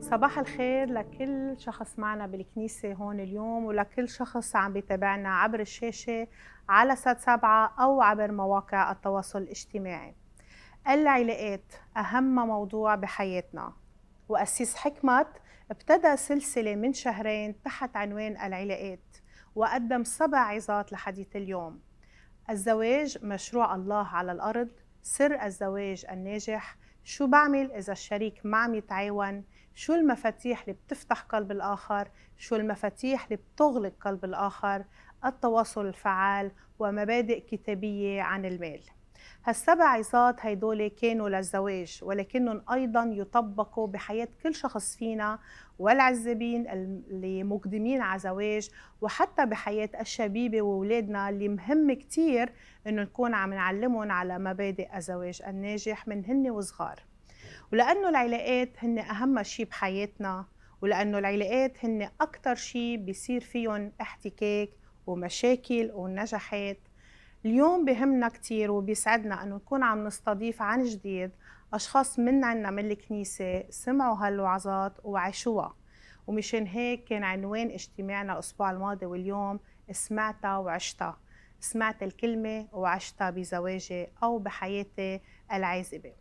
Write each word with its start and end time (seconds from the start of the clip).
صباح 0.00 0.38
الخير 0.38 0.92
لكل 0.92 1.54
شخص 1.58 1.98
معنا 1.98 2.26
بالكنيسة 2.26 2.92
هون 2.92 3.20
اليوم 3.20 3.64
ولكل 3.64 4.08
شخص 4.08 4.56
عم 4.56 4.72
بيتابعنا 4.72 5.28
عبر 5.38 5.60
الشاشة 5.60 6.28
على 6.68 6.96
سات 6.96 7.20
سبعة 7.20 7.74
أو 7.80 8.02
عبر 8.02 8.32
مواقع 8.32 8.92
التواصل 8.92 9.38
الاجتماعي. 9.38 10.14
العلاقات 10.88 11.72
أهم 11.96 12.34
موضوع 12.34 12.94
بحياتنا. 12.94 13.72
وأسيس 14.28 14.76
حكمت 14.76 15.28
ابتدى 15.70 16.16
سلسلة 16.16 16.76
من 16.76 16.92
شهرين 16.92 17.62
تحت 17.62 17.96
عنوان 17.96 18.36
العلاقات 18.36 19.16
وقدم 19.54 20.04
سبع 20.04 20.38
عظات 20.38 20.92
لحديث 20.92 21.36
اليوم. 21.36 21.80
الزواج 22.50 23.18
مشروع 23.22 23.74
الله 23.74 24.06
على 24.06 24.32
الأرض 24.32 24.68
سر 25.02 25.44
الزواج 25.44 26.06
الناجح. 26.10 26.76
شو 27.04 27.26
بعمل 27.26 27.72
إذا 27.72 27.92
الشريك 27.92 28.40
ما 28.44 28.58
عم 28.58 28.74
يتعاون؟ 28.74 29.44
شو 29.80 29.94
المفاتيح 29.94 30.60
اللي 30.60 30.72
بتفتح 30.72 31.20
قلب 31.20 31.50
الآخر؟ 31.52 32.08
شو 32.38 32.56
المفاتيح 32.56 33.24
اللي 33.24 33.36
بتغلق 33.36 33.92
قلب 34.00 34.24
الآخر؟ 34.24 34.84
التواصل 35.24 35.86
الفعال 35.86 36.50
ومبادئ 36.78 37.40
كتابية 37.40 38.22
عن 38.22 38.44
المال. 38.44 38.80
هالسبع 39.44 39.84
عظات 39.84 40.46
هيدول 40.46 40.88
كانوا 40.88 41.28
للزواج 41.28 42.00
ولكنهم 42.02 42.62
أيضا 42.72 43.04
يطبقوا 43.04 43.86
بحياة 43.86 44.28
كل 44.42 44.54
شخص 44.54 44.96
فينا 44.96 45.38
والعزابين 45.78 46.68
اللي 46.68 47.44
مقدمين 47.44 48.00
على 48.00 48.18
زواج 48.18 48.70
وحتى 49.00 49.46
بحياة 49.46 49.90
الشبيبة 50.00 50.62
وولادنا 50.62 51.28
اللي 51.28 51.48
مهم 51.48 51.92
كتير 51.92 52.52
إنه 52.86 53.02
نكون 53.02 53.34
عم 53.34 53.54
نعلمهم 53.54 54.12
على 54.12 54.38
مبادئ 54.38 54.96
الزواج 54.96 55.42
الناجح 55.46 56.08
من 56.08 56.24
هن 56.24 56.50
وصغار. 56.50 57.09
ولأنه 57.72 58.08
العلاقات 58.08 58.84
هن 58.84 58.98
أهم 58.98 59.42
شيء 59.42 59.66
بحياتنا 59.66 60.44
ولأنه 60.82 61.18
العلاقات 61.18 61.84
هن 61.84 62.10
أكتر 62.20 62.54
شيء 62.54 62.96
بيصير 62.96 63.40
فيهم 63.40 63.92
احتكاك 64.00 64.68
ومشاكل 65.06 65.90
ونجاحات. 65.94 66.78
اليوم 67.44 67.84
بهمنا 67.84 68.28
كتير 68.28 68.70
وبيسعدنا 68.70 69.42
أنه 69.42 69.56
نكون 69.56 69.82
عم 69.82 70.06
نستضيف 70.06 70.62
عن 70.62 70.84
جديد 70.84 71.30
أشخاص 71.74 72.18
من 72.18 72.44
عنا 72.44 72.70
من 72.70 72.90
الكنيسة 72.90 73.64
سمعوا 73.70 74.16
هالوعظات 74.16 74.92
وعاشوها. 75.04 75.74
ومشان 76.26 76.66
هيك 76.66 77.04
كان 77.04 77.24
عنوان 77.24 77.70
اجتماعنا 77.70 78.32
الأسبوع 78.32 78.70
الماضي 78.70 79.06
واليوم 79.06 79.60
سمعتها 79.92 80.58
وعشتها. 80.58 81.18
سمعت 81.60 82.02
الكلمة 82.02 82.68
وعشتها 82.72 83.30
بزواجي 83.30 84.06
أو 84.22 84.38
بحياتي 84.38 85.20
العازبة. 85.52 86.19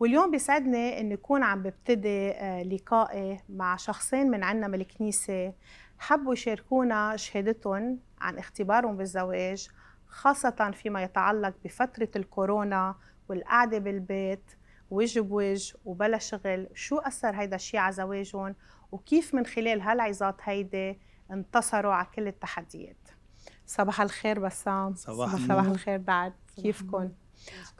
واليوم 0.00 0.30
بيسعدني 0.30 1.00
انه 1.00 1.14
يكون 1.14 1.42
عم 1.42 1.62
ببتدي 1.62 2.30
آه، 2.30 2.62
لقائي 2.62 3.40
مع 3.48 3.76
شخصين 3.76 4.30
من 4.30 4.44
عنا 4.44 4.68
من 4.68 4.80
الكنيسة 4.80 5.52
حبوا 5.98 6.32
يشاركونا 6.32 7.16
شهادتهم 7.16 7.98
عن 8.20 8.38
اختبارهم 8.38 8.96
بالزواج 8.96 9.68
خاصة 10.06 10.70
فيما 10.74 11.02
يتعلق 11.02 11.54
بفترة 11.64 12.08
الكورونا 12.16 12.94
والقعدة 13.28 13.78
بالبيت 13.78 14.50
وجه 14.90 15.20
بوجه 15.20 15.74
وبلا 15.84 16.18
شغل 16.18 16.68
شو 16.74 16.98
أثر 16.98 17.34
هيدا 17.34 17.56
الشيء 17.56 17.80
على 17.80 17.92
زواجهم 17.92 18.54
وكيف 18.92 19.34
من 19.34 19.46
خلال 19.46 19.80
هالعظات 19.80 20.36
هيدي 20.42 20.98
انتصروا 21.30 21.92
على 21.92 22.06
كل 22.14 22.26
التحديات. 22.26 23.08
صباح 23.66 24.00
الخير 24.00 24.40
بسام. 24.40 24.94
صباح, 24.94 25.36
صباح 25.36 25.64
الخير 25.64 25.98
بعد. 25.98 26.32
كيفكم 26.56 27.10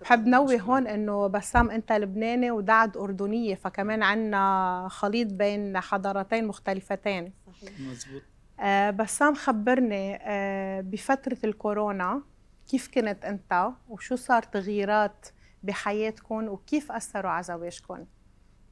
بحب 0.01 0.27
نوه 0.27 0.57
هون 0.57 0.87
إنه 0.87 1.27
بسام 1.27 1.71
أنت 1.71 1.93
لبناني 1.93 2.51
ودعد 2.51 2.97
أردنية 2.97 3.55
فكمان 3.55 4.03
عندنا 4.03 4.89
خليط 4.91 5.33
بين 5.33 5.81
حضارتين 5.81 6.47
مختلفتين. 6.47 7.33
صحيح. 7.47 7.81
مزبوط. 7.81 8.23
آه 8.61 8.91
بسام 8.91 9.35
خبرني 9.35 10.19
آه 10.23 10.81
بفترة 10.81 11.39
الكورونا 11.45 12.23
كيف 12.71 12.89
كنت 12.95 13.25
أنت 13.25 13.71
وشو 13.89 14.17
صار 14.17 14.43
تغييرات 14.43 15.27
بحياتكم 15.63 16.49
وكيف 16.49 16.93
أثروا 16.93 17.31
على 17.31 17.43
زواجكم 17.43 18.05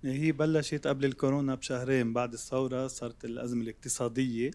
هي 0.04 0.32
بلشت 0.32 0.86
قبل 0.86 1.04
الكورونا 1.04 1.54
بشهرين 1.54 2.12
بعد 2.12 2.32
الثورة 2.32 2.86
صارت 2.86 3.24
الأزمة 3.24 3.62
الاقتصادية. 3.62 4.50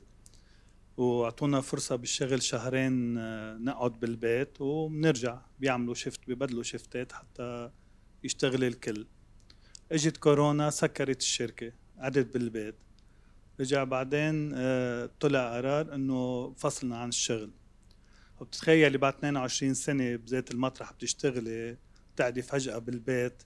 وأعطونا 0.98 1.62
فرصة 1.62 1.96
بالشغل 1.96 2.44
شهرين 2.44 3.18
آه، 3.18 3.58
نقعد 3.58 4.00
بالبيت 4.00 4.62
وبنرجع. 4.62 5.42
بيعملوا 5.60 5.94
شفت 5.94 6.20
ببدلوا 6.28 6.64
شفتات 6.64 7.12
حتى 7.12 7.72
يشتغل 8.24 8.64
الكل. 8.64 9.08
إجت 9.92 10.18
كورونا 10.18 10.70
سكرت 10.70 11.22
الشركة 11.22 11.72
قعدت 12.00 12.34
بالبيت. 12.34 12.76
رجع 13.60 13.84
بعدين 13.84 14.52
آه، 14.56 15.10
طلع 15.20 15.56
قرار 15.56 15.96
إنه 15.96 16.54
فصلنا 16.58 16.98
عن 16.98 17.10
الشغل. 17.10 17.52
وبتتخيلي 18.40 18.98
بعد 18.98 19.14
22 19.14 19.74
سنة 19.74 20.16
بذات 20.16 20.52
المطرح 20.52 20.94
بتشتغلي 20.94 21.78
بتقعدي 22.16 22.42
فجأة 22.42 22.78
بالبيت 22.78 23.44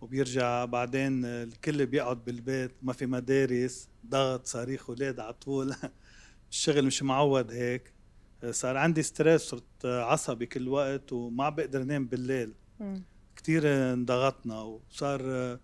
وبيرجع. 0.00 0.64
بعدين 0.64 1.24
الكل 1.24 1.86
بيقعد 1.86 2.24
بالبيت 2.24 2.72
ما 2.82 2.92
في 2.92 3.06
مدارس 3.06 3.88
ضغط 4.06 4.46
صريخ 4.46 4.90
أولاد 4.90 5.20
على 5.20 5.32
طول 5.32 5.74
الشغل 6.54 6.84
مش 6.86 7.02
معود 7.02 7.52
هيك. 7.52 7.92
صار 8.50 8.76
عندي 8.76 9.02
ستريس 9.02 9.40
صرت 9.40 9.84
عصبي 9.84 10.46
كل 10.46 10.68
وقت 10.68 11.12
وما 11.12 11.48
بقدر 11.48 11.82
انام 11.82 12.06
بالليل. 12.06 12.54
كثير 13.36 13.62
انضغطنا 13.66 14.60
وصار 14.60 15.58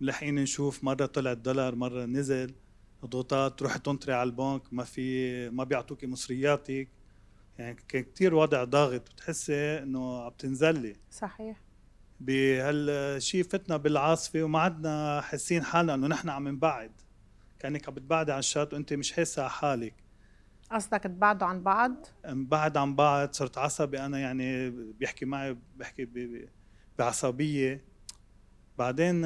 ملحقين 0.00 0.34
نشوف 0.34 0.84
مرة 0.84 1.06
طلع 1.06 1.32
الدولار 1.32 1.74
مرة 1.74 2.04
نزل. 2.04 2.54
ضغوطات 3.06 3.58
تروح 3.58 3.76
تنطري 3.76 4.12
على 4.12 4.30
البنك 4.30 4.62
ما 4.72 4.84
في 4.84 5.50
ما 5.50 5.64
بيعطوكي 5.64 6.06
مصرياتك. 6.06 6.88
يعني 7.58 7.76
كان 7.88 8.02
كثير 8.02 8.34
وضع 8.34 8.64
ضاغط. 8.64 9.10
بتحسي 9.10 9.78
إنه 9.78 10.22
عم 10.22 10.32
تنزلي. 10.38 10.96
صحيح. 11.10 11.60
بهالشيء 12.20 13.42
فتنا 13.42 13.76
بالعاصفة 13.76 14.42
وما 14.42 14.60
عدنا 14.60 15.20
حاسين 15.20 15.64
حالنا 15.64 15.94
إنه 15.94 16.06
نحن 16.06 16.28
عم 16.28 16.48
نبعد. 16.48 16.92
كأنك 17.58 17.88
عم 17.88 17.94
بتبعدي 17.94 18.32
عن 18.32 18.38
الشط 18.38 18.72
وأنت 18.74 18.92
مش 18.92 19.12
حاسة 19.12 19.42
على 19.42 19.50
حالك. 19.50 19.94
قصدك 20.72 21.02
تبعدوا 21.02 21.46
عن 21.48 21.62
بعض؟ 21.62 22.06
بعد 22.24 22.76
عن 22.76 22.94
بعض 22.94 23.32
صرت 23.32 23.58
عصبي. 23.58 24.00
أنا 24.00 24.18
يعني 24.18 24.70
بيحكي 24.70 25.24
معي 25.24 25.56
بحكي 25.76 26.08
بعصبية. 26.98 27.84
بعدين 28.78 29.22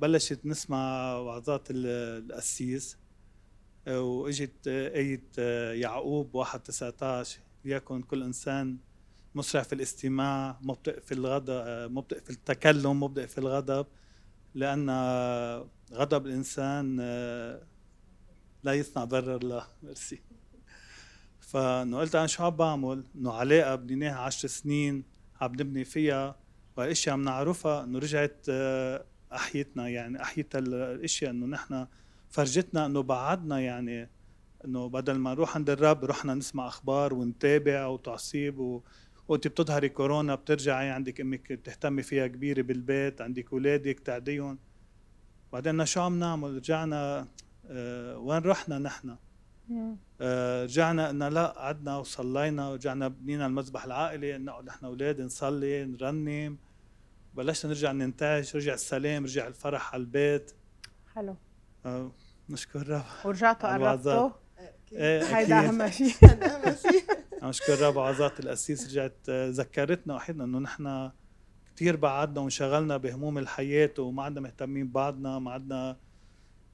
بلشت 0.00 0.46
نسمع 0.46 1.14
وعظات 1.16 1.68
القسيس. 1.70 2.98
وإجت 3.88 4.68
آية 4.68 5.22
يعقوب 5.80 6.34
1 6.34 6.60
19 6.60 7.40
ليكن 7.64 8.02
كل 8.02 8.22
إنسان 8.22 8.78
مسرع 9.34 9.62
في 9.62 9.74
الاستماع 9.74 10.58
مبطئ 10.62 11.00
في 11.00 11.12
الغضب 11.12 11.90
مبطئ 11.92 12.20
في 12.20 12.30
التكلم 12.30 13.02
مبطئ 13.02 13.26
في 13.26 13.38
الغضب. 13.38 13.86
لأن 14.54 14.90
غضب 15.92 16.26
الإنسان 16.26 16.96
لا 18.62 18.72
يصنع 18.72 19.04
ضرر 19.04 19.36
الله 19.36 19.66
ميرسي. 19.82 20.22
فإنه 21.52 21.98
قلت 21.98 22.14
أنا 22.14 22.26
شو 22.26 22.44
عم 22.44 22.56
بعمل؟ 22.56 23.04
إنه 23.16 23.32
علاقة 23.32 23.74
بنيناها 23.74 24.18
عشر 24.18 24.48
سنين 24.48 25.04
عم 25.40 25.52
نبني 25.52 25.84
فيها 25.84 26.36
والاشياء 26.76 27.12
عم 27.12 27.22
نعرفها 27.22 27.84
إنه 27.84 27.98
رجعت 27.98 28.46
آه، 28.48 29.04
أحيتنا 29.32 29.88
يعني 29.88 30.22
أحيت 30.22 30.56
الاشياء 30.56 31.30
إنه 31.30 31.46
نحن 31.46 31.86
فرجتنا 32.30 32.86
إنه 32.86 33.02
بعدنا 33.02 33.60
يعني 33.60 34.10
إنه 34.64 34.88
بدل 34.88 35.14
ما 35.14 35.30
نروح 35.30 35.56
عند 35.56 35.70
الرب 35.70 36.04
رحنا 36.04 36.34
نسمع 36.34 36.68
أخبار 36.68 37.14
ونتابع 37.14 37.86
وتعصيب 37.86 38.58
و... 38.58 38.82
وأنت 39.28 39.48
بتظهري 39.48 39.88
كورونا 39.88 40.34
بترجعي 40.34 40.90
عندك 40.90 41.20
أمك 41.20 41.52
بتهتمي 41.52 42.02
فيها 42.02 42.26
كبيرة 42.26 42.62
بالبيت 42.62 43.20
عندك 43.20 43.52
أولادك 43.52 44.00
تعديهم. 44.00 44.58
بعدين 45.52 45.86
شو 45.86 46.00
عم 46.00 46.18
نعمل؟ 46.18 46.54
رجعنا 46.56 47.28
آه 47.66 48.18
وين 48.18 48.42
رحنا 48.42 48.78
نحن؟ 48.78 49.16
رجعنا 50.64 51.08
قلنا 51.08 51.30
لا 51.30 51.46
قعدنا 51.46 51.96
وصلينا 51.98 52.68
ورجعنا 52.68 53.08
بنينا 53.08 53.46
المذبح 53.46 53.84
العائلي 53.84 54.38
نقعد 54.38 54.64
نحن 54.64 54.84
أولاد 54.86 55.20
نصلي 55.20 55.84
نرنم. 55.84 56.58
بلشنا 57.34 57.70
نرجع 57.70 57.92
ننتعش 57.92 58.56
رجع 58.56 58.74
السلام 58.74 59.24
رجع 59.24 59.46
الفرح 59.46 59.94
على 59.94 60.00
البيت. 60.00 60.52
حلو. 61.14 61.36
آه 61.86 62.12
نشكر 62.48 62.88
رب. 62.88 63.02
ورجعتوا 63.24 63.68
قربتوا 63.68 64.30
إيه 64.92 65.22
هيدا 65.36 65.68
أهم 65.68 65.90
شيء. 65.98 66.14
اهم 66.24 66.74
شيء 66.76 67.04
نشكر 67.42 67.80
رب 67.80 67.98
عظات 67.98 68.40
القسيس 68.40 68.86
رجعت 68.90 69.16
آه، 69.28 69.48
ذكرتنا 69.50 70.14
وحيدنا 70.14 70.44
إنه 70.44 70.58
نحن 70.58 71.10
كثير 71.76 71.96
بعدنا 71.96 72.40
وانشغلنا 72.40 72.96
بهموم 72.96 73.38
الحياة 73.38 73.94
وما 73.98 74.22
عدنا 74.22 74.40
مهتمين 74.40 74.88
بعضنا 74.92 75.38
ما 75.38 75.50
عدنا 75.52 75.96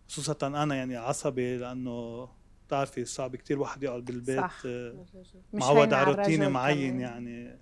خصوصا 0.09 0.47
أنا 0.47 0.75
يعني 0.75 0.97
عصبي 0.97 1.57
لأنه 1.57 2.29
بتعرفي 2.69 3.05
صعب 3.05 3.37
كتير 3.37 3.59
واحد 3.59 3.83
يقعد 3.83 4.05
بالبيت 4.05 4.41
صح. 4.41 4.63
آه، 4.67 5.05
معود 5.53 5.93
على 5.93 6.13
روتين 6.15 6.49
معين 6.51 7.01
يعني. 7.01 7.59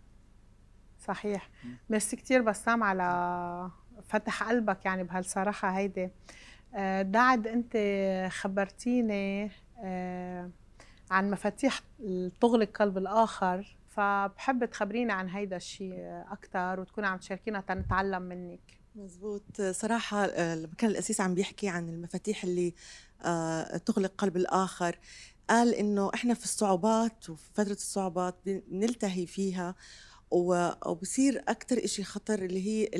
صحيح. 0.98 1.50
ميرسي 1.90 2.16
كتير 2.16 2.42
بسام 2.42 2.82
على 2.82 3.70
فتح 4.08 4.42
قلبك 4.42 4.84
يعني 4.84 5.04
بهالصراحة 5.04 5.68
هيدي. 5.68 6.10
آه، 6.74 7.02
دعد 7.02 7.46
انت 7.46 7.76
خبرتيني 8.32 9.50
آه، 9.84 10.50
عن 11.10 11.30
مفاتيح 11.30 11.80
تغلق 12.40 12.76
قلب 12.76 12.98
الآخر 12.98 13.76
فبحب 13.88 14.64
تخبرينا 14.64 15.14
عن 15.14 15.28
هيدا 15.28 15.56
الشيء 15.56 16.24
أكثر 16.32 16.80
وتكون 16.80 17.04
عم 17.04 17.18
تشاركينا 17.18 17.60
تنتعلم 17.60 18.22
منك. 18.22 18.60
مزبوط 18.96 19.60
صراحة 19.70 20.24
آه، 20.24 20.54
لما 20.54 20.74
كان 20.78 20.90
الأسيس 20.90 21.20
عم 21.20 21.34
بيحكي 21.34 21.68
عن 21.68 21.88
المفاتيح 21.88 22.44
اللي 22.44 22.74
تغلق 23.86 24.12
قلب 24.18 24.36
الآخر. 24.36 24.98
قال 25.50 25.74
إنه 25.74 26.10
إحنا 26.14 26.34
في 26.34 26.44
الصعوبات 26.44 27.30
وفي 27.30 27.44
فترة 27.54 27.72
الصعوبات 27.72 28.34
بنلتهي 28.46 29.26
فيها 29.26 29.74
وبصير 30.30 31.42
أكثر 31.48 31.84
إشي 31.84 32.04
خطر 32.04 32.44
اللي 32.44 32.66
هي 32.66 32.90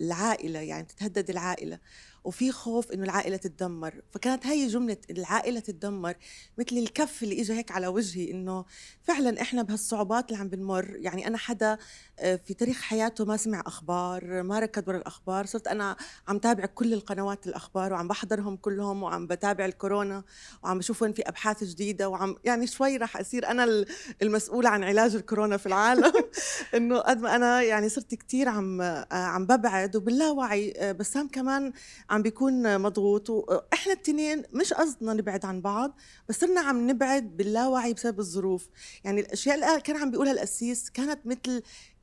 العائلة 0.00 0.60
يعني 0.60 0.86
تتهدد 0.86 1.30
العائلة. 1.30 1.78
وفي 2.24 2.52
خوف 2.52 2.92
إنه 2.92 3.04
العائلة 3.04 3.36
تتدمر. 3.36 4.02
فكانت 4.10 4.46
هي 4.46 4.66
جملة 4.66 4.96
العائلة 5.10 5.60
تتدمر 5.60 6.14
مثل 6.58 6.76
الكف 6.76 7.22
اللي 7.22 7.40
اجى 7.40 7.52
هيك 7.52 7.70
على 7.70 7.86
وجهي 7.86 8.30
إنه 8.30 8.64
فعلا 9.02 9.42
إحنا 9.42 9.62
بهالصعوبات 9.62 10.28
اللي 10.28 10.40
عم 10.40 10.48
بنمر 10.48 10.96
يعني 10.96 11.26
أنا 11.26 11.38
حدا 11.38 11.78
آه، 12.18 12.36
في 12.36 12.54
تاريخ 12.54 12.80
حياته 12.82 13.24
ما 13.24 13.36
سمع 13.36 13.62
أخبار 13.66 14.42
ما 14.42 14.58
ركض 14.58 14.88
ورا 14.88 14.96
الأخبار 14.96 15.46
صرت 15.46 15.68
أنا 15.68 15.96
عم 16.28 16.38
تابع 16.38 16.66
كل 16.66 16.92
القنوات 16.92 17.46
الأخبار 17.46 17.92
وعم 17.92 18.08
بحضرهم 18.08 18.56
كلهم 18.56 19.02
وعم 19.02 19.26
بتابع 19.26 19.64
الكورونا 19.64 20.24
وعم 20.62 20.78
بشوف 20.78 21.02
وين 21.02 21.12
في 21.12 21.22
أبحاث 21.22 21.64
جديدة 21.64 22.08
وعم 22.08 22.36
يعني 22.44 22.66
شوي 22.66 22.96
راح 22.96 23.16
أصير 23.16 23.46
أنا 23.46 23.84
المسؤولة 24.22 24.68
عن 24.68 24.84
علاج 24.84 25.14
الكورونا 25.14 25.56
في 25.56 25.66
العالم. 25.66 26.12
إنه 26.74 26.98
قد 26.98 27.20
ما 27.20 27.36
أنا 27.36 27.62
يعني 27.62 27.88
صرت 27.88 28.14
كثير 28.14 28.48
عم 28.48 28.80
آه، 28.80 29.06
عم 29.12 29.46
ببعد 29.46 29.96
وباللاوعي 29.96 30.74
آه، 30.76 30.92
بسام 30.92 31.28
كمان 31.28 31.72
عم 32.12 32.22
بيكون 32.22 32.78
مضغوط 32.78 33.30
وإحنا 33.30 33.92
التنين 33.92 34.42
مش 34.52 34.72
قصدنا 34.72 35.12
نبعد 35.14 35.44
عن 35.44 35.60
بعض 35.60 35.96
بس 36.28 36.40
صرنا 36.40 36.60
عم 36.60 36.90
نبعد 36.90 37.36
باللاوعي 37.36 37.94
بسبب 37.94 38.18
الظروف. 38.20 38.68
يعني 39.04 39.20
الأشياء 39.20 39.54
اللي 39.54 39.80
كان 39.80 39.96
عم 39.96 40.10
بيقولها 40.10 40.32
القسيس 40.32 40.90
كانت 40.90 41.26
مثل 41.26 41.62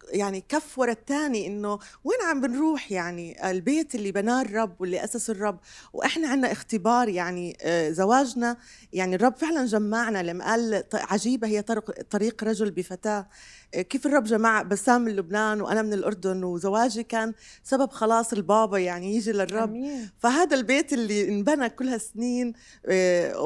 يعني 0.09 0.43
كف 0.49 0.79
ورا 0.79 0.91
الثاني 0.91 1.47
إنه 1.47 1.79
وين 2.03 2.17
عم 2.29 2.41
بنروح 2.41 2.91
يعني؟ 2.91 3.49
البيت 3.51 3.95
اللي 3.95 4.11
بناه 4.11 4.41
الرب 4.41 4.81
واللي 4.81 5.03
أسس 5.03 5.29
الرب. 5.29 5.59
وإحنا 5.93 6.27
عندنا 6.27 6.51
اختبار 6.51 7.09
يعني 7.09 7.57
آه، 7.61 7.89
زواجنا. 7.91 8.57
يعني 8.93 9.15
الرب 9.15 9.35
فعلا 9.35 9.65
جمعنا. 9.65 10.23
لما 10.23 10.45
قال 10.45 10.83
عجيبة 10.93 11.47
هي 11.47 11.61
طريق 11.61 12.01
طريق 12.01 12.43
رجل 12.43 12.71
بفتاة. 12.71 13.27
آه، 13.73 13.81
كيف 13.81 14.05
الرب 14.05 14.23
جمع 14.23 14.61
بسام 14.61 15.01
من 15.01 15.15
لبنان 15.15 15.61
وأنا 15.61 15.81
من 15.81 15.93
الأردن 15.93 16.43
وزواجي 16.43 17.03
كان 17.03 17.33
سبب 17.63 17.91
خلاص 17.91 18.33
البابا 18.33 18.77
يعني 18.77 19.15
يجي 19.15 19.31
للرب. 19.31 19.69
أمين. 19.69 20.09
فهذا 20.19 20.55
البيت 20.55 20.93
اللي 20.93 21.29
انبنى 21.29 21.69
كل 21.69 21.87
هالسنين 21.87 22.53
آه، 22.85 23.39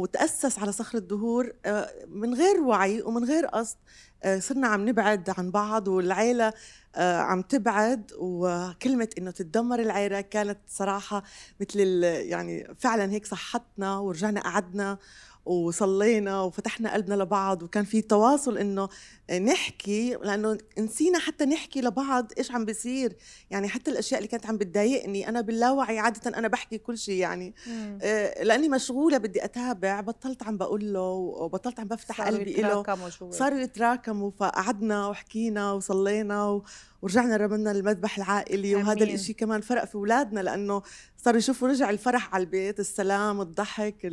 وتأسس 0.00 0.58
على 0.58 0.72
صخر 0.72 0.98
الدهور 0.98 1.52
من 2.08 2.34
غير 2.34 2.60
وعي 2.60 3.02
ومن 3.02 3.24
غير 3.24 3.46
قصد. 3.46 3.76
صرنا 4.38 4.66
عم 4.68 4.88
نبعد 4.88 5.30
عن 5.38 5.50
بعض 5.50 5.88
والعيلة 5.88 6.52
آه، 6.96 7.16
عم 7.18 7.42
تبعد 7.42 8.12
وكلمة 8.18 9.08
إنه 9.18 9.30
تتدمر 9.30 9.80
العيلة 9.80 10.20
كانت 10.20 10.58
صراحة 10.68 11.22
مثل 11.60 11.80
يعني 12.04 12.74
فعلا 12.78 13.12
هيك 13.12 13.26
صحتنا 13.26 13.98
ورجعنا 13.98 14.40
قعدنا 14.40 14.98
وصلينا 15.44 16.40
وفتحنا 16.40 16.92
قلبنا 16.92 17.14
لبعض 17.14 17.62
وكان 17.62 17.84
في 17.84 18.02
تواصل 18.02 18.58
إنه 18.58 18.88
نحكي 19.32 20.14
لأنه 20.14 20.58
نسينا 20.78 21.18
حتى 21.18 21.44
نحكي 21.44 21.80
لبعض 21.80 22.32
إيش 22.38 22.50
عم 22.50 22.64
بيصير. 22.64 23.16
يعني 23.50 23.68
حتى 23.68 23.90
الأشياء 23.90 24.18
اللي 24.18 24.28
كانت 24.28 24.46
عم 24.46 24.56
بتضايقني 24.58 25.28
أنا 25.28 25.40
باللاوعي 25.40 25.98
عادة 25.98 26.38
أنا 26.38 26.48
بحكي 26.48 26.78
كل 26.78 26.98
شيء 26.98 27.14
يعني. 27.14 27.54
آه 28.02 28.42
لأني 28.42 28.68
مشغولة 28.68 29.18
بدي 29.18 29.44
أتابع 29.44 30.00
بطلت 30.00 30.42
عم 30.42 30.56
بقول 30.56 30.92
له 30.92 31.10
وبطلت 31.10 31.80
عم 31.80 31.88
بفتح 31.88 32.20
قلبي 32.20 32.52
له 32.52 32.82
صاروا 33.30 33.58
يتراكموا 33.58 34.30
فقعدنا 34.38 35.08
وحكينا 35.08 35.72
وصلينا 35.72 36.48
و... 36.48 36.64
ورجعنا 37.02 37.36
رمنا 37.36 37.70
المذبح 37.70 38.16
العائلي. 38.16 38.74
أمين. 38.74 38.86
وهذا 38.86 39.04
الإشي 39.04 39.32
كمان 39.32 39.60
فرق 39.60 39.84
في 39.84 39.94
أولادنا 39.94 40.40
لأنه 40.40 40.82
صاروا 41.16 41.38
يشوفوا 41.38 41.68
رجع 41.68 41.90
الفرح 41.90 42.34
على 42.34 42.44
البيت 42.44 42.80
السلام 42.80 43.40
الضحك 43.40 44.06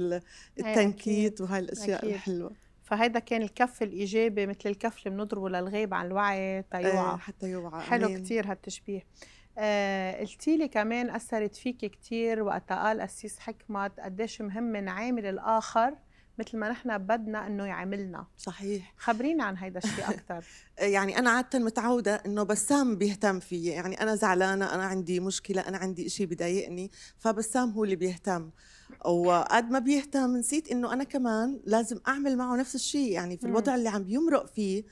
التنكيت 0.60 1.42
وهاي 1.42 1.60
الأشياء 1.60 2.00
أكيد. 2.00 2.10
الحلوة. 2.13 2.61
فهيدا 2.91 3.19
كان 3.19 3.41
الكف 3.41 3.83
الإيجابي 3.83 4.45
مثل 4.45 4.59
الكف 4.65 4.97
اللي 4.97 5.17
بنضربه 5.17 5.49
للغيب 5.49 5.93
عن 5.93 6.05
الوعي 6.05 6.63
تيوعى 6.71 7.11
إيه 7.11 7.17
حتى 7.17 7.49
يوعى. 7.49 7.81
حلو 7.81 8.07
كثير 8.07 8.51
هالتشبيه. 8.51 9.05
آه 9.57 10.19
قلتي 10.19 10.57
لي 10.57 10.67
كمان 10.67 11.09
أثرت 11.09 11.55
فيك 11.55 11.85
كثير 11.85 12.43
وقت 12.43 12.71
قال 12.71 13.01
قسيس 13.01 13.39
حكمت 13.39 13.99
قديش 13.99 14.41
مهم 14.41 14.75
نعامل 14.75 15.25
الآخر 15.25 15.95
مثل 16.39 16.57
ما 16.57 16.69
نحن 16.69 16.97
بدنا 16.97 17.47
إنه 17.47 17.65
يعاملنا. 17.65 18.27
صحيح. 18.38 18.93
خبرينا 18.97 19.43
عن 19.43 19.57
هيدا 19.57 19.79
الشيء 19.79 20.09
أكثر 20.09 20.45
يعني 20.95 21.19
أنا 21.19 21.29
عادة 21.29 21.59
متعودة 21.59 22.15
إنه 22.25 22.43
بسام 22.43 22.95
بيهتم 22.95 23.39
فيي. 23.39 23.65
يعني 23.65 24.01
أنا 24.01 24.15
زعلانة 24.15 24.75
أنا 24.75 24.83
عندي 24.83 25.19
مشكلة 25.19 25.61
أنا 25.61 25.77
عندي 25.77 26.09
شيء 26.09 26.25
بضايقني 26.25 26.91
فبسام 27.17 27.69
هو 27.71 27.83
اللي 27.83 27.95
بيهتم. 27.95 28.51
وقد 29.05 29.71
ما 29.71 29.79
بيهتم 29.79 30.38
نسيت 30.38 30.71
إنه 30.71 30.93
أنا 30.93 31.03
كمان 31.03 31.59
لازم 31.65 31.99
أعمل 32.07 32.38
معه 32.38 32.55
نفس 32.55 32.75
الشيء. 32.75 33.11
يعني 33.11 33.38
في 33.38 33.43
الوضع 33.47 33.75
اللي 33.75 33.89
عم 33.89 34.03
بيمرق 34.03 34.45
فيه 34.45 34.83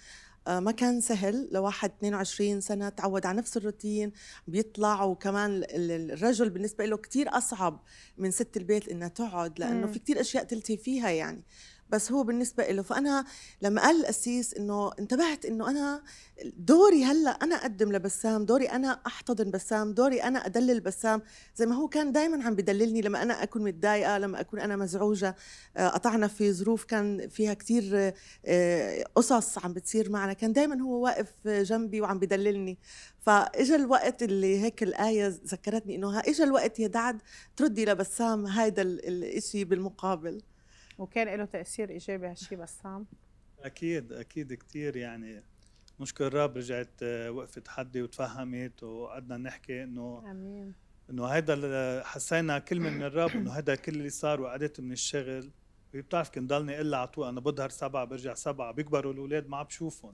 آه، 0.48 0.60
ما 0.60 0.72
كان 0.72 1.02
سهل 1.02 1.50
لواحد 1.52 1.92
22 1.98 2.62
سنة 2.62 2.90
تعود 2.90 3.26
على 3.26 3.38
نفس 3.38 3.58
الروتين 3.58 4.12
بيطلع. 4.48 5.04
وكمان 5.04 5.64
الرجل 5.70 6.50
بالنسبة 6.50 6.86
له 6.86 6.98
كتير 6.98 7.38
أصعب 7.38 7.84
من 8.18 8.32
ست 8.32 8.58
البيت 8.58 8.90
إنها 8.90 9.08
تقعد 9.08 9.60
لأنه 9.60 9.88
في 9.88 10.00
كتير 10.00 10.22
أشياء 10.22 10.44
تلتهي 10.44 10.78
فيها 10.78 11.10
يعني. 11.10 11.44
بس 11.90 12.12
هو 12.12 12.24
بالنسبة 12.24 12.64
له 12.68 12.82
فأنا 12.82 13.26
لما 13.62 13.82
قال 13.82 14.00
القسيس 14.02 14.54
إنه 14.54 14.92
انتبهت 15.00 15.46
إنه 15.46 15.70
أنا 15.70 16.04
دوري 16.58 17.04
هلأ 17.04 17.32
أنا 17.32 17.56
أقدم 17.56 17.92
لبسام 17.92 18.46
دوري 18.46 18.66
أنا 18.66 19.00
أحتضن 19.08 19.52
بسام 19.52 19.94
دوري 19.94 20.24
أنا 20.24 20.46
أدلل 20.46 20.80
بسام. 20.80 21.22
زي 21.56 21.66
ما 21.66 21.76
هو 21.76 21.88
كان 21.88 22.12
دائما 22.12 22.44
عم 22.44 22.56
بدللني 22.56 23.02
لما 23.02 23.22
أنا 23.22 23.44
أكون 23.44 23.64
متضايقة 23.64 24.18
لما 24.18 24.40
أكون 24.40 24.60
أنا 24.60 24.76
مزعوجة. 24.76 25.36
آه، 25.78 25.88
قطعنا 25.88 26.28
في 26.28 26.54
ظروف 26.54 26.84
كان 26.84 27.28
فيها 27.30 27.54
كثير 27.54 28.14
آه، 28.46 29.04
قصص 29.16 29.58
عم 29.58 29.74
بتصير 29.74 30.10
معنا. 30.10 30.34
كان 30.34 30.54
دائما 30.54 30.82
هو 30.82 31.04
واقف 31.04 31.34
جنبي 31.48 32.02
وعم 32.02 32.20
بدللني. 32.20 32.78
فاجى 33.20 33.76
الوقت 33.76 34.24
اللي 34.24 34.62
هيك 34.62 34.84
الآية 34.84 35.28
ذكرتني 35.46 35.96
إنه 35.96 36.20
اجى 36.20 36.44
الوقت 36.44 36.80
يا 36.80 36.88
دعد 36.88 37.22
تردي 37.56 37.86
لبسام 37.86 38.46
هيدا 38.48 38.82
الشيء 38.82 39.64
بالمقابل. 39.64 40.42
وكان 41.00 41.38
له 41.38 41.46
تأثير 41.46 41.90
إيجابي 41.90 42.28
هالشيء 42.28 42.58
بسام 42.58 43.06
أكيد 43.60 44.14
أكيد 44.14 44.54
كثير 44.54 44.96
يعني. 44.96 45.44
نشكر 46.00 46.28
الرب 46.28 46.58
رجعت 46.58 46.90
آه، 47.04 47.32
وقفت 47.32 47.68
حدي 47.68 48.02
وتفهمت 48.02 48.84
وقعدنا 48.84 49.38
نحكي 49.38 49.84
إنه 49.84 50.32
آمين. 50.32 50.74
إنه 51.10 51.26
هيدا 51.26 52.04
حسينا 52.04 52.60
كلمة 52.60 52.90
من 52.90 53.04
الرب 53.04 53.30
إنه 53.30 53.52
هيدا 53.52 53.76
كل 53.76 53.92
اللي 53.92 54.10
صار 54.10 54.42
وقعدت 54.42 54.80
من 54.80 54.92
الشغل. 54.92 55.52
بتعرف 55.94 56.30
كنت 56.30 56.50
ضلني 56.50 56.82
إلا 56.82 56.98
على 56.98 57.08
طول 57.08 57.28
أنا 57.28 57.40
بظهر 57.40 57.70
سبعة 57.70 58.06
برجع 58.06 58.34
سبعة 58.34 58.72
بيكبروا 58.72 59.14
الأولاد 59.14 59.48
ما 59.48 59.58
عم 59.58 59.66
بشوفهم 59.66 60.14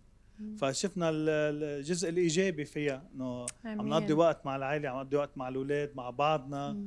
فشفنا 0.57 1.09
الجزء 1.13 2.09
الإيجابي 2.09 2.65
فيها 2.65 3.09
إنه 3.15 3.45
عم 3.65 3.89
نقضي 3.89 4.13
وقت 4.13 4.45
مع 4.45 4.55
العائلة 4.55 4.89
عم 4.89 4.95
نقضي 4.97 5.15
وقت 5.17 5.37
مع 5.37 5.47
الأولاد 5.47 5.91
مع 5.95 6.09
بعضنا. 6.09 6.83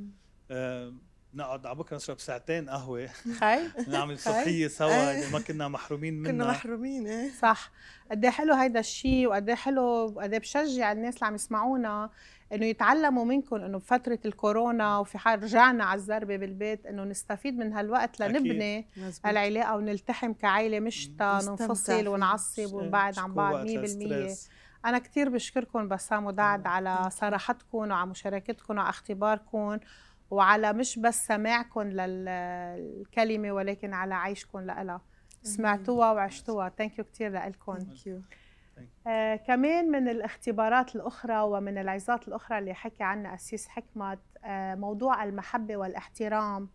آه 0.50 0.94
نقعد 1.34 1.66
على 1.66 1.76
بكرة 1.76 1.96
نشرب 1.96 2.20
ساعتين 2.20 2.70
قهوة. 2.70 3.06
خي 3.40 3.58
نعمل 3.92 4.18
صبحيه 4.18 4.68
سوا 4.68 4.90
يعني 4.90 5.32
ما 5.32 5.40
كنا 5.40 5.68
محرومين 5.68 6.14
منها. 6.14 6.32
كنا 6.32 6.48
محرومين 6.50 7.06
إيه. 7.06 7.30
صح. 7.42 7.70
قد 8.10 8.24
إيه 8.24 8.30
حلو 8.30 8.54
هيدا 8.54 8.80
الشيء 8.80 9.26
وقد 9.26 9.48
إيه 9.48 9.56
حلو 9.56 9.82
وقد 9.84 10.32
إيه 10.32 10.40
بشجع 10.40 10.92
الناس 10.92 11.14
اللي 11.14 11.26
عم 11.26 11.34
يسمعونا 11.34 12.10
إنه 12.52 12.66
يتعلموا 12.66 13.24
منكم 13.24 13.56
إنه 13.56 13.78
بفترة 13.78 14.18
الكورونا 14.24 14.98
وفي 14.98 15.18
حال 15.18 15.42
رجعنا 15.42 15.84
على 15.84 15.98
الزربة 15.98 16.36
بالبيت 16.36 16.86
إنه 16.86 17.04
نستفيد 17.04 17.58
من 17.58 17.72
هالوقت 17.72 18.20
لنبني 18.20 18.78
أكيد. 18.78 19.14
العلاقة 19.26 19.76
ونلتحم 19.76 20.32
كعائله 20.32 20.80
مش 20.80 21.10
ننفصل 21.20 22.08
ونعصب 22.08 22.74
ونبعد 22.74 23.18
عن 23.18 23.34
بعض 23.34 23.66
100% 23.66 23.70
أنا 24.84 24.98
كثير 24.98 25.28
بشكركم 25.28 25.88
بسام 25.88 26.26
ودعد 26.26 26.66
على 26.66 27.10
صراحتكم 27.10 27.78
وعلى 27.78 28.06
مشاركتكم 28.06 28.76
وعلى 28.76 28.88
اختباركم. 28.88 29.78
وعلى 30.30 30.72
مش 30.72 30.98
بس 30.98 31.26
سماعكم 31.26 31.82
للكلمة 31.82 33.52
ولكن 33.52 33.94
على 33.94 34.14
عيشكم 34.14 34.58
لها 34.60 35.00
سمعتوها 35.42 36.12
وعشتوها. 36.12 36.68
ثانك 36.68 36.98
يو 36.98 37.04
كثير 37.04 37.32
لكم 37.32 37.72
آه 39.06 39.36
كمان 39.36 39.90
من 39.90 40.08
الاختبارات 40.08 40.96
الأخرى 40.96 41.40
ومن 41.40 41.78
العظات 41.78 42.28
الأخرى 42.28 42.58
اللي 42.58 42.74
حكي 42.74 43.02
عنها 43.04 43.34
أسيس 43.34 43.68
حكمت 43.68 44.18
آه 44.44 44.74
موضوع 44.74 45.24
المحبة 45.24 45.76
والاحترام. 45.76 46.68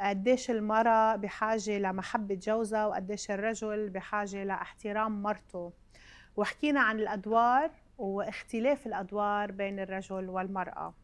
قديش 0.00 0.50
المرأة 0.50 1.16
بحاجة 1.16 1.78
لمحبة 1.78 2.34
جوزها 2.34 2.86
وقديش 2.86 3.30
الرجل 3.30 3.88
بحاجة 3.90 4.44
لاحترام 4.44 5.22
مرته. 5.22 5.72
وحكينا 6.36 6.80
عن 6.80 6.98
الأدوار 6.98 7.70
واختلاف 7.98 8.86
الأدوار 8.86 9.52
بين 9.52 9.78
الرجل 9.78 10.28
والمرأة. 10.28 10.94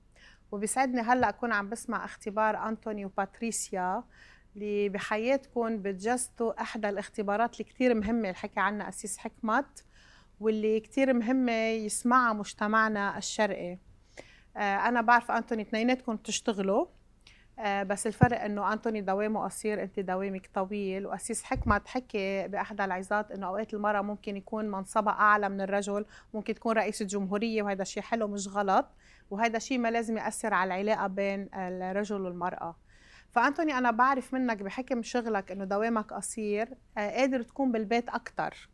وبيسعدني 0.53 1.01
هلأ 1.01 1.29
أكون 1.29 1.53
عم 1.53 1.69
بسمع 1.69 2.05
اختبار 2.05 2.69
أنتوني 2.69 3.05
وباتريسيا 3.05 4.05
اللي 4.57 4.89
بحياتكم 4.89 5.83
بتجسدوا 5.83 6.61
إحدى 6.61 6.89
الاختبارات 6.89 7.53
اللي 7.53 7.65
كثير 7.65 7.95
مهمة. 7.95 8.21
اللي 8.21 8.35
حكى 8.35 8.61
عنها 8.61 8.89
أسيس 8.89 9.19
حكمت 9.19 9.85
واللي 10.41 10.81
كثير 10.81 11.13
مهمة 11.13 11.53
يسمعها 11.69 12.33
مجتمعنا 12.33 13.19
الشرقي. 13.19 13.79
آه، 14.57 14.77
أنا 14.89 15.01
بعرف 15.01 15.31
أنتوني 15.31 15.63
اثنيناتكم 15.63 16.17
بتشتغلوا. 16.17 16.87
آه، 17.59 17.83
بس 17.83 18.07
الفرق 18.07 18.43
إنه 18.43 18.73
أنتوني 18.73 19.01
دوامه 19.01 19.45
قصير 19.45 19.83
انت 19.83 20.01
دوامك 20.01 20.51
طويل. 20.55 21.07
وأسيس 21.07 21.43
حكمت 21.43 21.89
حكي 21.89 22.49
بإحدى 22.49 22.85
العظات 22.85 23.31
إنه 23.31 23.47
أوقات 23.47 23.75
المرأة 23.75 24.01
ممكن 24.01 24.37
يكون 24.37 24.71
منصبها 24.71 25.13
أعلى 25.13 25.49
من 25.49 25.61
الرجل 25.61 26.05
ممكن 26.35 26.55
تكون 26.55 26.77
رئيسه 26.77 27.05
جمهوريه 27.05 27.63
وهذا 27.63 27.85
شيء 27.85 28.03
حلو 28.03 28.29
مش 28.29 28.49
غلط. 28.49 28.87
وهذا 29.31 29.59
شيء 29.59 29.79
ما 29.79 29.91
لازم 29.91 30.17
يأثر 30.17 30.55
على 30.55 30.75
العلاقة 30.75 31.07
بين 31.07 31.49
الرجل 31.55 32.21
والمرأة. 32.21 32.77
فأنتوني 33.31 33.79
أنا 33.79 33.91
بعرف 33.91 34.35
منك 34.35 34.63
بحكم 34.63 35.03
شغلك 35.03 35.53
إنه 35.53 35.65
دوامك 35.65 36.13
قصير 36.13 36.69
آه، 36.99 37.11
قادر 37.11 37.43
تكون 37.43 37.73
بالبيت 37.73 38.09
أكثر 38.09 38.69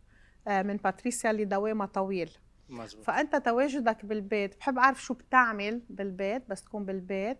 آه، 0.48 0.62
من 0.62 0.76
باتريسيا 0.76 1.30
اللي 1.30 1.44
دوامها 1.44 1.86
طويل. 1.86 2.30
مزبوط 2.68 3.04
فأنت 3.04 3.36
تواجدك 3.36 4.04
بالبيت 4.04 4.58
بحب 4.58 4.78
أعرف 4.78 5.02
شو 5.02 5.14
بتعمل 5.14 5.82
بالبيت 5.90 6.48
بس 6.48 6.64
تكون 6.64 6.84
بالبيت. 6.84 7.38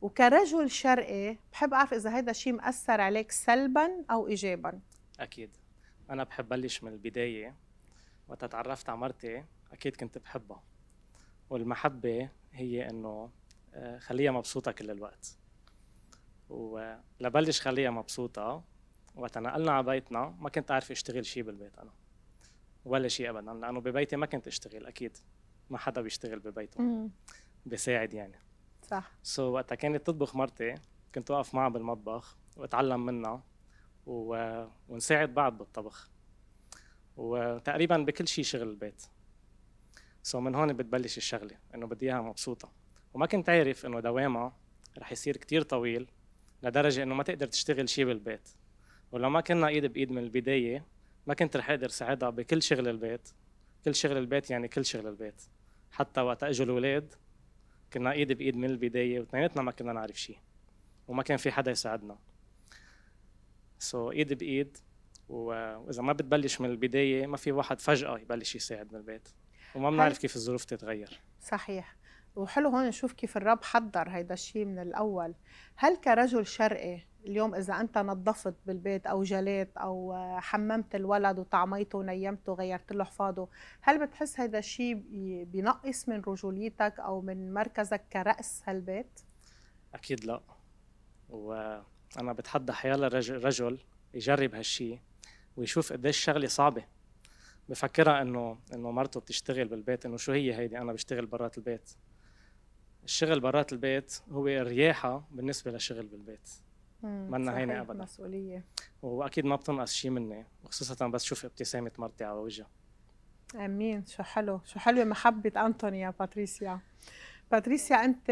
وكرجل 0.00 0.70
شرقي 0.70 1.36
بحب 1.52 1.74
أعرف 1.74 1.94
إذا 1.94 2.10
هذا 2.10 2.30
الشيء 2.30 2.52
مأثر 2.52 3.00
عليك 3.00 3.32
سلبا 3.32 4.04
أو 4.10 4.28
ايجابا. 4.28 4.80
أكيد. 5.20 5.50
أنا 6.10 6.24
بحب 6.24 6.48
بلش 6.48 6.82
من 6.82 6.92
البداية. 6.92 7.54
وقت 8.28 8.44
تعرفت 8.44 8.88
على 8.88 8.98
مرتي 8.98 9.44
أكيد 9.72 9.96
كنت 9.96 10.18
بحبها. 10.18 10.62
والمحبة 11.50 12.28
هي 12.52 12.90
إنه 12.90 13.30
آه، 13.74 13.98
خليها 13.98 14.30
مبسوطة 14.32 14.72
كل 14.72 14.90
الوقت. 14.90 15.36
ولبلش 16.48 17.60
خليها 17.60 17.90
مبسوطة 17.90 18.64
وقت 19.14 19.38
نقلنا 19.38 19.72
على 19.72 19.86
بيتنا 19.86 20.36
ما 20.40 20.50
كنت 20.50 20.70
عارف 20.70 20.90
أشتغل 20.90 21.26
شيء 21.26 21.42
بالبيت 21.42 21.78
أنا. 21.78 21.92
ولا 22.84 23.08
شيء 23.08 23.30
ابدا 23.30 23.52
لأنه 23.52 23.80
ببيتي 23.80 24.16
ما 24.16 24.26
كنت 24.26 24.46
أشتغل 24.46 24.86
أكيد. 24.86 25.16
ما 25.70 25.78
حدا 25.78 26.00
بيشتغل 26.00 26.38
ببيته. 26.38 27.08
بيساعد 27.66 28.14
يعني. 28.14 28.38
صح. 28.82 29.10
سو 29.22 29.42
so, 29.42 29.54
وقتها 29.54 29.74
كانت 29.74 30.06
تطبخ 30.06 30.36
مرتي 30.36 30.74
كنت 31.14 31.30
واقف 31.30 31.54
معها 31.54 31.68
بالمطبخ 31.68 32.36
وأتعلم 32.56 33.06
منها 33.06 33.42
و... 34.06 34.64
ونساعد 34.88 35.34
بعض 35.34 35.58
بالطبخ. 35.58 36.10
وتقريبا 37.16 37.96
بكل 37.96 38.28
شيء 38.28 38.44
شغل 38.44 38.68
البيت. 38.68 39.02
سو 40.22 40.40
من 40.40 40.54
هون 40.54 40.72
بتبلش 40.72 41.16
الشغلة 41.16 41.56
إنه 41.74 41.86
بدي 41.86 42.06
إياها 42.06 42.22
مبسوطة. 42.22 42.72
وما 43.14 43.26
كنت 43.26 43.48
عارف 43.48 43.86
إنه 43.86 44.00
دوامها 44.00 44.56
رح 44.98 45.12
يصير 45.12 45.36
كتير 45.36 45.62
طويل 45.62 46.10
لدرجة 46.62 47.02
إنه 47.02 47.14
ما 47.14 47.22
تقدر 47.22 47.46
تشتغل 47.46 47.88
شيء 47.88 48.04
بالبيت. 48.04 48.48
ولو 49.12 49.30
ما 49.30 49.40
كنا 49.40 49.68
إيد 49.68 49.86
بإيد 49.86 50.12
من 50.12 50.22
البداية 50.22 50.84
ما 51.26 51.34
كنت 51.34 51.56
رح 51.56 51.70
أقدر 51.70 51.88
ساعدها 51.88 52.30
بكل 52.30 52.62
شغل 52.62 52.88
البيت. 52.88 53.28
كل 53.84 53.94
شغل 53.94 54.16
البيت 54.16 54.50
يعني 54.50 54.68
كل 54.68 54.84
شغل 54.84 55.06
البيت. 55.06 55.42
حتى 55.90 56.20
وقت 56.20 56.44
إجوا 56.44 56.66
الأولاد 56.66 57.14
كنا 57.92 58.12
إيد 58.12 58.32
بإيد 58.32 58.56
من 58.56 58.70
البداية 58.70 59.20
واثنيناتنا 59.20 59.62
ما 59.62 59.72
كنا 59.72 59.92
نعرف 59.92 60.20
شيء 60.20 60.38
وما 61.08 61.22
كان 61.22 61.36
في 61.36 61.50
حدا 61.50 61.70
يساعدنا. 61.70 62.18
سو 63.78 64.10
so, 64.10 64.14
إيد 64.14 64.32
بإيد 64.32 64.76
وإذا 65.28 66.02
ما 66.02 66.12
بتبلش 66.12 66.60
من 66.60 66.70
البداية 66.70 67.26
ما 67.26 67.36
في 67.36 67.52
واحد 67.52 67.80
فجأة 67.80 68.18
يبلش 68.18 68.56
يساعد 68.56 68.92
من 68.92 68.98
البيت. 68.98 69.28
وما 69.74 69.90
بنعرف 69.90 70.18
كيف 70.18 70.36
الظروف 70.36 70.64
تتغير. 70.64 71.20
صحيح. 71.40 71.96
وحلو 72.36 72.68
هون 72.68 72.88
نشوف 72.88 73.12
كيف 73.12 73.36
الرب 73.36 73.64
حضر 73.64 74.08
هيدا 74.08 74.34
الشيء 74.34 74.64
من 74.64 74.78
الأول. 74.78 75.34
هل 75.76 75.96
كرجل 75.96 76.46
شرقي 76.46 77.00
اليوم 77.26 77.54
إذا 77.54 77.80
أنت 77.80 77.98
نظفت 77.98 78.54
بالبيت 78.66 79.06
أو 79.06 79.22
جليت 79.22 79.76
أو 79.76 80.14
حممت 80.40 80.94
الولد 80.94 81.38
وطعميته 81.38 81.98
ونيمته 81.98 82.52
وغيرت 82.52 82.92
له 82.92 83.04
حفاضه 83.04 83.48
هل 83.80 84.06
بتحس 84.06 84.40
هيدا 84.40 84.58
الشيء 84.58 84.94
بينقص 85.44 86.08
من 86.08 86.20
رجوليتك 86.20 87.00
أو 87.00 87.20
من 87.20 87.54
مركزك 87.54 88.04
كرأس 88.12 88.62
هالبيت؟ 88.66 89.20
أكيد 89.94 90.24
لا. 90.24 90.40
وأنا 91.28 92.32
بتحدى 92.32 92.72
حيالله 92.72 93.08
رجل, 93.08 93.44
رجل 93.44 93.78
يجرب 94.14 94.54
هالشيء 94.54 95.00
ويشوف 95.56 95.92
قديش 95.92 96.18
شغلة 96.18 96.48
صعبة. 96.48 96.84
بفكرها 97.70 98.22
إنه 98.22 98.58
إنه 98.74 98.90
مرته 98.90 99.20
بتشتغل 99.20 99.68
بالبيت 99.68 100.06
إنه 100.06 100.16
شو 100.16 100.32
هي 100.32 100.54
هيدي؟ 100.54 100.78
أنا 100.78 100.92
بشتغل 100.92 101.26
برات 101.26 101.58
البيت. 101.58 101.90
الشغل 103.04 103.40
برات 103.40 103.72
البيت 103.72 104.20
هو 104.30 104.44
رياحة 104.46 105.24
بالنسبة 105.30 105.70
لشغل 105.70 106.06
بالبيت. 106.06 106.50
منا 107.02 107.56
هينة 107.58 107.80
ابدا. 107.80 108.02
مسؤولية. 108.02 108.64
وأكيد 109.02 109.44
ما 109.44 109.56
بتنقص 109.56 109.92
شيء 109.92 110.10
مني 110.10 110.46
وخصوصا 110.64 111.08
بس 111.08 111.24
شوف 111.24 111.44
ابتسامة 111.44 111.90
مرتي 111.98 112.24
على 112.24 112.38
وجهها. 112.38 112.68
آمين 113.54 114.06
شو 114.06 114.22
حلو 114.22 114.60
شو 114.64 114.78
حلوة 114.78 115.04
محبة 115.04 115.66
انطوني 115.66 116.00
يا 116.00 116.14
باتريسيا. 116.20 116.80
باتريسيا 117.50 118.04
أنت 118.04 118.30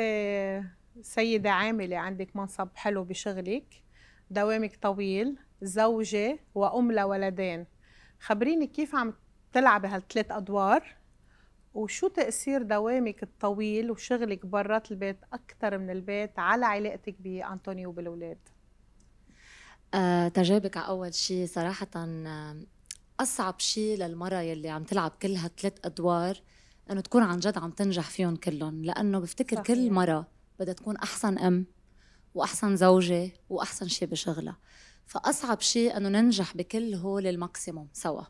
سيدة 1.02 1.50
عاملة 1.50 1.96
عندك 1.96 2.36
منصب 2.36 2.68
حلو 2.74 3.04
بشغلك 3.04 3.82
دوامك 4.30 4.76
طويل 4.76 5.36
زوجة 5.62 6.38
وأم 6.54 6.92
لولدين. 6.92 7.66
خبريني 8.20 8.66
كيف 8.66 8.94
عم 8.94 9.14
تلعبي 9.52 9.88
هالثلاث 9.88 10.30
أدوار 10.30 10.96
وشو 11.74 12.08
تأثير 12.08 12.62
دوامك 12.62 13.22
الطويل 13.22 13.90
وشغلك 13.90 14.46
برات 14.46 14.90
البيت 14.90 15.18
أكثر 15.32 15.78
من 15.78 15.90
البيت 15.90 16.38
على 16.38 16.66
علاقتك 16.66 17.16
بأنطوني 17.20 17.86
وبالأولاد؟ 17.86 18.38
أه 19.94 20.28
تجاوبك 20.28 20.76
على 20.76 20.86
أول 20.88 21.14
شيء 21.14 21.46
صراحة 21.46 21.88
أصعب 23.20 23.60
شيء 23.60 23.98
للمرة 23.98 24.40
يلي 24.40 24.68
عم 24.68 24.84
تلعب 24.84 25.10
كل 25.22 25.34
هالثلاث 25.36 25.72
أدوار 25.84 26.42
إنه 26.90 27.00
تكون 27.00 27.22
عن 27.22 27.38
جد 27.38 27.58
عم 27.58 27.70
تنجح 27.70 28.10
فيهم 28.10 28.36
كلهم 28.36 28.84
لأنه 28.84 29.18
بفتكر 29.18 29.56
صحيح. 29.56 29.66
كل 29.66 29.92
مرة 29.92 30.26
بدها 30.60 30.74
تكون 30.74 30.96
أحسن 30.96 31.38
أم 31.38 31.66
وأحسن 32.34 32.76
زوجة 32.76 33.30
وأحسن 33.48 33.88
شيء 33.88 34.08
بشغلها 34.08 34.56
فأصعب 35.06 35.60
شيء 35.60 35.96
إنه 35.96 36.08
ننجح 36.08 36.56
بكل 36.56 36.94
هول 36.94 37.26
الماكسيموم 37.26 37.88
سوا 37.92 38.22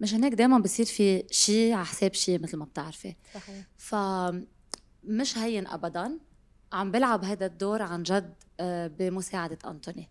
مشان 0.00 0.24
هيك 0.24 0.34
دائما 0.34 0.58
بصير 0.58 0.86
في 0.86 1.24
شيء 1.30 1.72
على 1.72 1.84
حساب 1.86 2.14
شيء 2.14 2.42
مثل 2.42 2.56
ما 2.56 2.64
بتعرفي. 2.64 3.16
صحيح. 3.34 3.64
ف 3.76 3.94
مش 5.04 5.38
هين 5.38 5.66
ابدا. 5.66 6.18
عم 6.72 6.90
بلعب 6.90 7.24
هذا 7.24 7.46
الدور 7.46 7.82
عن 7.82 8.02
جد 8.02 8.34
آه، 8.60 8.86
بمساعدة 8.86 9.58
أنتوني. 9.70 10.08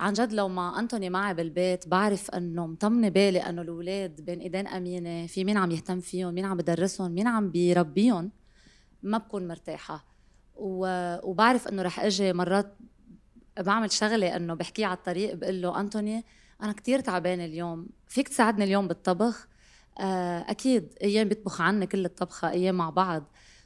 عن 0.00 0.12
جد 0.12 0.32
لو 0.32 0.48
ما 0.48 0.78
أنتوني 0.78 1.10
معي 1.10 1.34
بالبيت 1.34 1.88
بعرف 1.88 2.30
إنه 2.30 2.66
مطمنة 2.66 3.08
بالي 3.08 3.38
إنه 3.38 3.62
الأولاد 3.62 4.20
بين 4.20 4.40
إيدين 4.40 4.66
أمينة 4.66 5.26
في 5.26 5.44
مين 5.44 5.56
عم 5.56 5.70
يهتم 5.70 6.00
فيهم 6.00 6.34
مين 6.34 6.44
عم 6.44 6.56
بدرسهم 6.56 7.12
مين 7.12 7.26
عم 7.26 7.50
بيربيهم 7.50 8.30
ما 9.02 9.18
بكون 9.18 9.48
مرتاحة. 9.48 10.04
وبعرف 10.56 11.68
إنه 11.68 11.82
رح 11.82 12.00
إجي 12.00 12.32
مرات 12.32 12.76
بعمل 13.58 13.90
شغلة 13.90 14.36
إنه 14.36 14.54
بحكيه 14.54 14.86
على 14.86 14.96
الطريق 14.96 15.34
بقول 15.34 15.62
له 15.62 15.80
أنتوني 15.80 16.24
أنا 16.62 16.72
كتير 16.72 17.00
تعبانة 17.00 17.44
اليوم. 17.44 17.86
فيك 18.06 18.28
تساعدني 18.28 18.64
اليوم 18.64 18.88
بالطبخ؟ 18.88 19.48
آه، 20.00 20.50
أكيد. 20.50 20.94
أيام 21.02 21.28
بيطبخ 21.28 21.60
عني 21.60 21.86
كل 21.86 22.04
الطبخة 22.04 22.50
أيام 22.50 22.74
مع 22.74 22.90
بعض. 22.90 23.24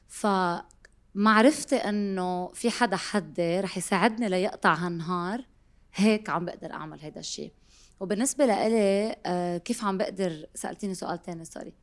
فمعرفتي 0.08 1.76
إنه 1.76 2.48
في 2.48 2.70
حدا 2.70 2.96
حدي 2.96 3.60
رح 3.60 3.76
يساعدني 3.76 4.28
ليقطع 4.28 4.74
هالنهار 4.74 5.44
هيك 5.94 6.30
عم 6.30 6.44
بقدر 6.44 6.72
أعمل 6.72 7.00
هيدا 7.00 7.20
الشيء 7.20 7.52
وبالنسبة 8.00 8.46
لإلي 8.46 9.16
آه، 9.26 9.58
كيف 9.58 9.84
عم 9.84 9.98
بقدر 9.98 10.46
سألتيني 10.54 10.94
سؤال 10.94 11.22
تاني؟ 11.22 11.44
سوري. 11.44 11.74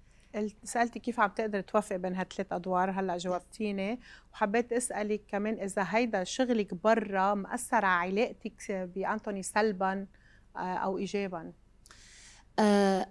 سألتي 0.63 0.99
كيف 0.99 1.19
عم 1.19 1.29
تقدر 1.29 1.61
توفق 1.61 1.95
بين 1.95 2.15
هالثلاث 2.15 2.53
أدوار؟ 2.53 2.91
هلأ 2.91 3.17
جاوبتيني. 3.17 3.99
وحبيت 4.33 4.73
أسألك 4.73 5.21
كمان 5.27 5.59
إذا 5.59 5.85
هيدا 5.89 6.23
شغلك 6.23 6.73
برا 6.73 7.33
مأثر 7.33 7.85
على 7.85 8.21
علاقتك 8.21 8.89
بأنتوني 8.95 9.43
سلبا. 9.43 10.07
أو 10.55 10.97
ايجابا؟ 10.97 11.53
أه 12.59 13.07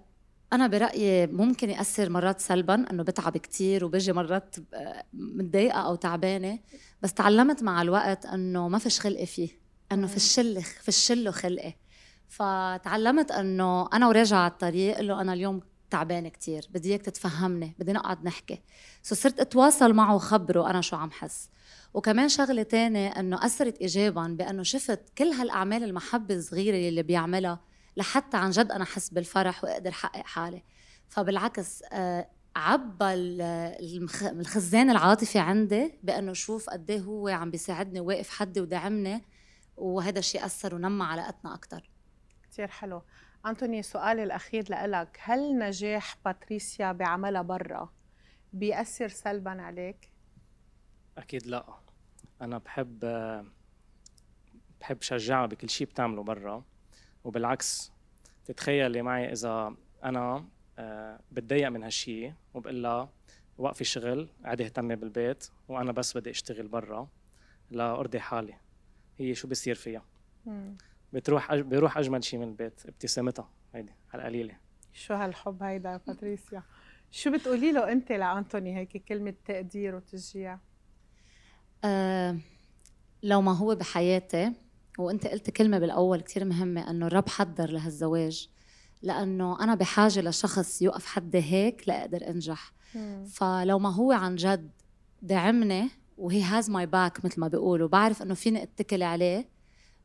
أنا 0.53 0.67
برأيي 0.67 1.27
ممكن 1.27 1.69
يأثر 1.69 2.09
مرات 2.09 2.39
سلبا 2.39 2.91
إنه 2.91 3.03
بتعب 3.03 3.37
كتير 3.37 3.85
وبجي 3.85 4.13
مرات 4.13 4.55
متضايقة 5.13 5.79
أو 5.79 5.95
تعبانة. 5.95 6.59
بس 7.01 7.13
تعلمت 7.13 7.63
مع 7.63 7.81
الوقت 7.81 8.25
إنه 8.25 8.67
ما 8.67 8.77
فيش 8.77 8.99
خلقي 8.99 9.25
فيه 9.25 9.49
إنه 9.91 10.07
في 10.07 10.15
الشل 10.15 10.61
في 10.61 10.87
الشل 10.87 11.33
خلقي 11.33 11.73
فتعلمت 12.27 13.31
إنه 13.31 13.89
أنا 13.93 14.07
وراجعة 14.07 14.39
على 14.39 14.51
الطريق 14.51 14.99
له 14.99 15.21
أنا 15.21 15.33
اليوم 15.33 15.61
تعبانة 15.89 16.29
كتير 16.29 16.67
بدي 16.69 16.89
إياك 16.89 17.01
تتفهمني 17.01 17.75
بدي 17.79 17.93
نقعد 17.93 18.25
نحكي. 18.25 18.61
سو 19.03 19.15
صرت 19.15 19.39
أتواصل 19.39 19.93
معه 19.93 20.15
وخبره 20.15 20.69
أنا 20.69 20.81
شو 20.81 20.95
عم 20.95 21.11
حس. 21.11 21.49
وكمان 21.93 22.29
شغلة 22.29 22.63
تانية 22.63 23.09
إنه 23.09 23.45
أثرت 23.45 23.77
إيجابا 23.77 24.27
بأنه 24.27 24.63
شفت 24.63 25.09
كل 25.17 25.27
هالأعمال 25.27 25.83
المحبة 25.83 26.35
الصغيرة 26.35 26.89
اللي 26.89 27.03
بيعملها 27.03 27.59
لحتى 27.97 28.37
عن 28.37 28.51
جد 28.51 28.71
أنا 28.71 28.83
أحس 28.83 29.09
بالفرح 29.09 29.63
وأقدر 29.63 29.91
حقق 29.91 30.25
حالي 30.25 30.63
فبالعكس 31.07 31.83
آه 31.91 32.27
عبى. 32.55 33.05
الخزان 34.23 34.89
العاطفي 34.89 35.39
عندي 35.39 35.99
بإنه 36.03 36.33
شوف 36.33 36.69
قد 36.69 36.91
إيه 36.91 36.99
هو 36.99 37.27
عم 37.27 37.51
بيساعدني 37.51 37.99
واقف 37.99 38.29
حدي 38.29 38.61
ودعمني 38.61 39.21
وهذا 39.77 40.19
الشيء 40.19 40.45
أثر 40.45 40.75
ونمى 40.75 41.03
علاقتنا 41.03 41.53
أكثر 41.53 41.89
كثير 42.51 42.67
حلو 42.67 43.01
أنتوني 43.45 43.83
سؤالي 43.83 44.23
الأخير 44.23 44.65
لإلك 44.69 45.19
هل 45.21 45.57
نجاح 45.57 46.17
باتريسيا 46.25 46.91
بعملها 46.91 47.41
برا 47.41 47.93
بيأثر 48.53 49.07
سلبا 49.07 49.61
عليك؟ 49.61 50.10
أكيد 51.21 51.47
لا. 51.47 51.65
أنا 52.41 52.57
بحب 52.57 52.99
بحب 54.81 55.01
شجعها 55.01 55.45
بكل 55.45 55.69
شيء 55.69 55.87
بتعمله 55.87 56.23
برا. 56.23 56.63
وبالعكس 57.23 57.91
تتخيلي 58.45 59.01
معي 59.01 59.31
إذا 59.31 59.75
أنا 60.03 60.45
آه، 60.79 61.19
بتضايق 61.31 61.69
من 61.69 61.83
هالشيء 61.83 62.33
وبقول 62.53 62.83
لها 62.83 63.09
وقفي 63.57 63.83
شغل 63.83 64.29
عادي 64.43 64.65
اهتمي 64.65 64.95
بالبيت 64.95 65.49
وأنا 65.67 65.91
بس 65.91 66.17
بدي 66.17 66.29
أشتغل 66.29 66.67
برا 66.67 67.07
لأرضي 67.71 68.19
حالي. 68.19 68.53
هي 69.19 69.35
شو 69.35 69.47
بصير 69.47 69.75
فيها 69.75 70.05
مم. 70.45 70.77
بتروح 71.13 71.51
أج... 71.51 71.59
بيروح 71.61 71.97
أجمل 71.97 72.23
شيء 72.23 72.39
من 72.39 72.47
البيت 72.47 72.85
ابتسامتها 72.85 73.49
هيدي 73.75 73.93
على 74.13 74.21
القليله 74.21 74.57
شو 74.93 75.13
هالحب 75.13 75.63
هيدا 75.63 75.89
يا 75.91 75.97
باتريسيا؟ 76.07 76.63
شو 77.11 77.31
بتقولي 77.31 77.71
له 77.71 77.91
أنت 77.91 78.11
لأنتوني 78.11 78.77
هيك 78.77 79.05
كلمة 79.05 79.33
تقدير 79.45 79.95
وتشجيع؟ 79.95 80.59
أه 81.83 82.37
لو 83.23 83.41
ما 83.41 83.57
هو 83.57 83.75
بحياتي 83.75 84.53
وانت 84.99 85.27
قلت 85.27 85.49
كلمة 85.49 85.79
بالأول 85.79 86.21
كثير 86.21 86.45
مهمة 86.45 86.89
إنه 86.89 87.07
الرب 87.07 87.29
حضر 87.29 87.71
لهالزواج 87.71 88.49
لأنه 89.01 89.63
أنا 89.63 89.75
بحاجة 89.75 90.21
لشخص 90.21 90.81
يوقف 90.81 91.05
حدي 91.05 91.37
هيك 91.43 91.83
لاقدر 91.87 92.27
أنجح 92.29 92.73
مم. 92.95 93.25
فلو 93.25 93.79
ما 93.79 93.93
هو 93.93 94.11
عن 94.11 94.35
جد 94.35 94.71
دعمني 95.21 95.89
و 96.17 96.43
he 96.43 96.53
has 96.53 96.69
my 96.69 96.85
back 96.85 97.25
مثل 97.25 97.39
ما 97.41 97.47
بيقولوا 97.47 97.87
بعرف 97.87 98.21
إنه 98.21 98.33
فيني 98.33 98.63
اتكل 98.63 99.03
عليه 99.03 99.49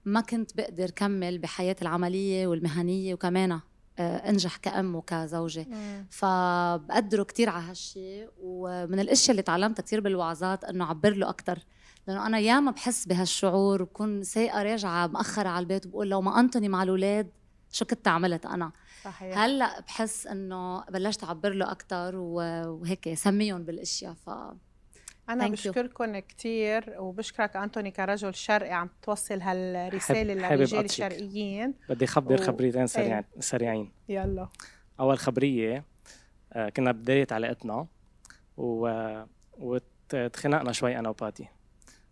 ما 0.05 0.21
كنت 0.21 0.57
بقدر 0.57 0.91
كمل 0.91 1.39
بحياتي 1.39 1.83
العملية 1.83 2.47
والمهنية 2.47 3.15
وكمان 3.15 3.53
آه، 3.53 3.63
انجح 3.99 4.57
كأم 4.57 4.95
وكزوجة. 4.95 5.67
فبقدره 6.11 7.23
كتير 7.23 7.49
على 7.49 7.65
هالشيء 7.65 8.31
ومن 8.43 9.01
الأشياء 9.01 9.31
اللي 9.31 9.43
تعلمتها 9.43 9.83
كتير 9.83 10.01
بالوعظات 10.01 10.65
إنه 10.65 10.85
عبر 10.85 11.15
له 11.15 11.29
أكثر 11.29 11.59
لأنه 12.07 12.27
أنا 12.27 12.39
ياما 12.39 12.71
بحس 12.71 13.07
بهالشعور 13.07 13.83
بكون 13.83 14.23
سايقة 14.23 14.63
راجعة 14.63 15.07
مأخرة 15.07 15.49
على 15.49 15.63
البيت 15.63 15.87
وبقول 15.87 16.11
لو 16.11 16.21
ما 16.21 16.41
انتوني 16.41 16.69
مع 16.69 16.83
الأولاد 16.83 17.31
شو 17.73 17.85
كنت 17.85 18.09
عملت 18.09 18.47
أنا؟ 18.47 18.73
صحيح. 19.05 19.39
هلأ 19.39 19.81
بحس 19.81 20.27
إنه 20.27 20.85
بلشت 20.85 21.25
أعبر 21.25 21.53
له 21.53 21.71
أكثر 21.71 22.17
وهيك 22.17 23.15
سميهم 23.15 23.65
بالأشياء. 23.65 24.15
ف 24.15 24.31
أنا 25.29 25.47
Thank. 25.47 25.51
بشكركم 25.51 26.19
كثير 26.19 26.95
وبشكرك 26.99 27.57
أنتوني 27.57 27.91
كرجل 27.91 28.35
شرقي 28.35 28.73
عم 28.73 28.91
توصل 29.03 29.41
هالرسالة 29.41 30.23
للرجال. 30.35 30.85
الشرقيين 30.85 31.75
بدي 31.89 32.05
اخبر 32.05 32.35
و- 32.35 32.45
خبريتين 32.45 32.87
سريع 32.87 33.19
إيه. 33.19 33.25
سريعين. 33.41 33.93
يلا. 34.09 34.49
أول 35.01 35.19
خبرية 35.19 35.85
آه، 36.53 36.69
كنا 36.69 36.93
بداية 36.93 37.27
علاقتنا 37.31 37.87
و... 38.57 38.91
وتخنقنا 39.59 40.73
شوي 40.73 40.99
أنا 40.99 41.09
وباتي 41.09 41.49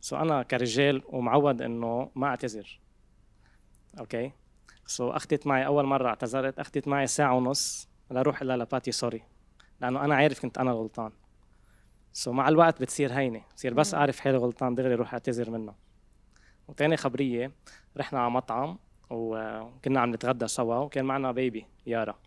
so 0.00 0.16
أنا 0.16 0.42
كرجال 0.42 1.02
ومعود 1.06 1.62
إنه 1.62 2.10
ما 2.14 2.26
أعتذر. 2.26 2.80
okay؟ 3.98 4.32
so 4.86 5.10
أخذت 5.10 5.46
معي 5.46 5.66
أول 5.66 5.84
مرة 5.84 6.08
اعتذرت 6.08 6.58
أخذت 6.58 6.88
معي 6.88 7.06
ساعة 7.06 7.34
ونص 7.36 7.88
لاروح 8.10 8.42
أقلا 8.42 8.56
لباتي 8.56 8.92
sorry 8.92 9.22
لأنه 9.80 10.04
أنا 10.04 10.14
عارف 10.14 10.40
كنت 10.42 10.58
أنا 10.58 10.72
غلطان 10.72 11.12
so 12.16 12.32
مع 12.32 12.48
الوقت 12.48 12.82
بتصير 12.82 13.12
هينة 13.12 13.42
بصير 13.56 13.74
بس. 13.74 13.94
أعرف 13.94 14.20
حالي 14.20 14.38
غلطان 14.38 14.74
دغري 14.74 14.94
أروح 14.94 15.12
أعتذر 15.12 15.50
منه. 15.50 15.74
وتاني 16.68 16.96
خبرية 16.96 17.52
رحنا 17.96 18.20
على 18.20 18.30
مطعم 18.30 18.78
وكنا 19.10 20.00
عم 20.00 20.14
نتغدى 20.14 20.48
سوا 20.48 20.76
وكان 20.76 21.04
معنا 21.04 21.32
baby 21.32 21.66
يارا. 21.86 22.18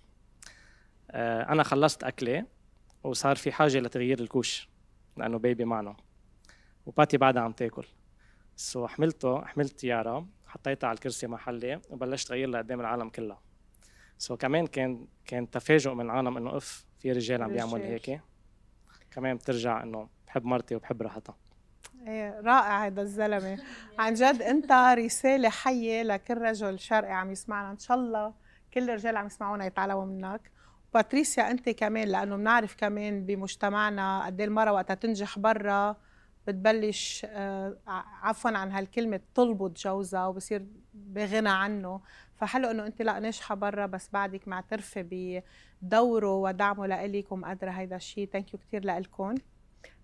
آه، 1.11 1.51
أنا 1.51 1.63
خلصت 1.63 2.03
اكلي 2.03 2.45
وصار 3.03 3.35
في 3.35 3.51
حاجة 3.51 3.79
لتغيير 3.79 4.19
ال 4.19 4.26
couche 4.26 4.69
لأنه 5.17 5.37
baby 5.37 5.65
معنا. 5.65 5.95
وباتي 6.85 7.17
بعدها 7.17 7.41
عم 7.41 7.51
تاكل. 7.51 7.85
so 8.55 8.87
حملته 8.87 9.45
حملت 9.45 9.83
يارا 9.83 10.27
حطيتها 10.47 10.87
على 10.87 10.95
الكرسي 10.95 11.27
محلي 11.27 11.81
وبلشت 11.89 12.31
غير 12.31 12.49
لها 12.49 12.61
قدام 12.61 12.79
العالم 12.79 13.09
كلها. 13.09 13.41
so 14.17 14.37
كمان 14.37 14.67
كان 14.67 15.07
كان 15.25 15.49
تفاجؤ 15.49 15.93
من 15.93 16.05
العالم 16.05 16.37
إنه 16.37 16.57
اف 16.57 16.85
في 16.99 17.11
رجال 17.11 17.43
عم 17.43 17.51
بيعمل. 17.51 17.81
هيك. 17.81 18.21
كمان 19.17 19.35
بترجع 19.35 19.83
إنه 19.83 20.07
بحب 20.27 20.45
مرتي 20.45 20.75
وبحب 20.75 21.01
راحتها 21.01 21.35
إيه 22.07 22.41
رائع 22.41 22.85
هذا 22.85 23.01
الزلمة. 23.01 23.57
عن 23.99 24.13
جد 24.13 24.41
أنت 24.41 24.71
رسالة 24.71 25.49
حية 25.49 26.03
لكل 26.03 26.37
رجل 26.37 26.79
شرقي 26.79 27.13
عم 27.13 27.31
يسمعنا. 27.31 27.71
إن 27.71 27.77
شاء 27.77 27.97
الله 27.97 28.33
كل 28.73 28.89
الرجال 28.89 29.17
عم 29.17 29.25
يسمعونا 29.25 29.65
يتعلموا 29.65 30.05
منك. 30.05 30.51
باتريسيا 30.93 31.51
أنت 31.51 31.69
كمان 31.69 32.07
لأنه 32.07 32.35
بنعرف 32.35 32.75
كمان 32.75 33.25
بمجتمعنا 33.25 34.25
قد 34.25 34.39
إيه 34.39 34.47
المرأة 34.47 34.73
وقتها 34.73 34.93
تنجح 34.93 35.39
برا. 35.39 35.95
بتبلش 36.47 37.25
آه، 37.29 37.77
عفوا 38.21 38.51
عن 38.51 38.71
هالكلمة 38.71 39.19
تلبط 39.35 39.79
جوزها 39.79 40.27
وبصير 40.27 40.65
بغنى 40.93 41.49
عنه. 41.49 42.01
فحلو 42.37 42.71
إنه 42.71 42.85
أنت 42.85 43.01
لا 43.01 43.19
ناجحة 43.19 43.55
برا 43.55 43.85
بس 43.85 44.09
بعدك 44.13 44.47
معترفه 44.47 45.05
بدوره 45.11 46.33
ودعمه 46.33 46.87
لإلك 46.87 47.31
ومقدره 47.31 47.71
هيدا 47.71 47.95
الشيء 47.95 48.29
ثانك 48.33 48.53
يو 48.53 48.59
كثير 48.59 48.85
لإلكم. 48.85 49.35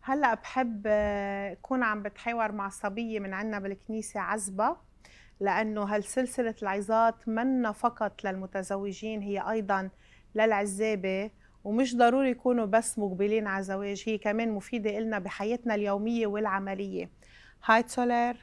هلأ 0.02 0.34
بحب 0.34 0.84
آه، 0.86 1.52
اكون 1.52 1.84
عم 1.84 2.04
بتحاور 2.04 2.52
مع 2.52 2.70
صبية 2.70 3.20
من 3.20 3.34
عنا 3.34 3.60
بالكنيسة 3.60 4.20
عزبة 4.20 4.76
لأنه 5.40 5.84
هالسلسلة 5.84 6.56
العظات 6.62 7.28
منا 7.28 7.72
فقط 7.72 8.24
للمتزوجين 8.24 9.22
هي 9.22 9.52
أيضا 9.52 9.90
للعزابة 10.36 11.32
ومش 11.64 11.96
ضروري 11.96 12.30
يكونوا 12.30 12.66
بس 12.66 13.00
مقبلين 13.00 13.48
على 13.48 13.64
زواج 13.64 14.04
هي 14.08 14.18
كمان 14.18 14.52
مفيدة 14.52 14.98
إلنا 14.98 15.20
بحياتنا 15.20 15.76
اليومية 15.76 16.28
والعملية. 16.28 17.10
هاي 17.66 17.84
سولار 17.88 18.38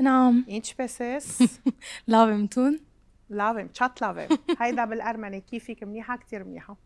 نعم. 0.00 0.44
انش 0.50 0.74
بسس 0.74 1.58
لافمتون 2.06 2.80
لافم 3.28 3.66
تشات 3.66 4.02
لافم 4.02 4.36
هيدا 4.60 4.84
بالارمني 4.84 5.40
كيفك 5.40 5.82
منيحة؟ 5.82 6.16
كتير 6.16 6.44
منيحة. 6.44 6.76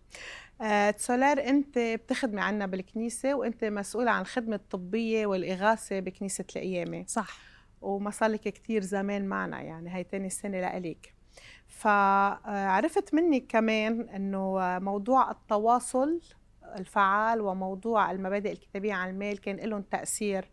آه، 0.62 0.90
أنت 1.38 1.78
بتخدمي 1.78 2.40
عنا 2.40 2.66
بالكنيسة 2.66 3.34
وأنت 3.34 3.64
مسؤولة 3.64 4.10
عن 4.10 4.20
الخدمه 4.20 4.56
الطبية 4.56 5.26
والإغاثة 5.26 6.00
بكنيسة 6.00 6.44
القيامه 6.56 7.04
صح. 7.06 7.38
وما 7.80 8.10
صار 8.10 8.30
لك 8.30 8.40
كثير 8.40 8.82
زمان 8.82 9.26
معنا 9.26 9.60
يعني 9.60 9.94
هي 9.94 10.04
تاني 10.04 10.30
سنه 10.30 10.60
لإلك. 10.60 11.14
فعرفت 11.68 13.14
منك 13.14 13.46
كمان 13.48 14.08
إنه 14.08 14.58
موضوع 14.78 15.30
التواصل 15.30 16.20
الفعال 16.78 17.40
وموضوع 17.40 18.10
المبادئ 18.10 18.52
الكتابية 18.52 18.94
عن 18.94 19.10
المال 19.10 19.40
كان 19.40 19.56
لهم 19.56 19.82
تأثير 19.82 20.50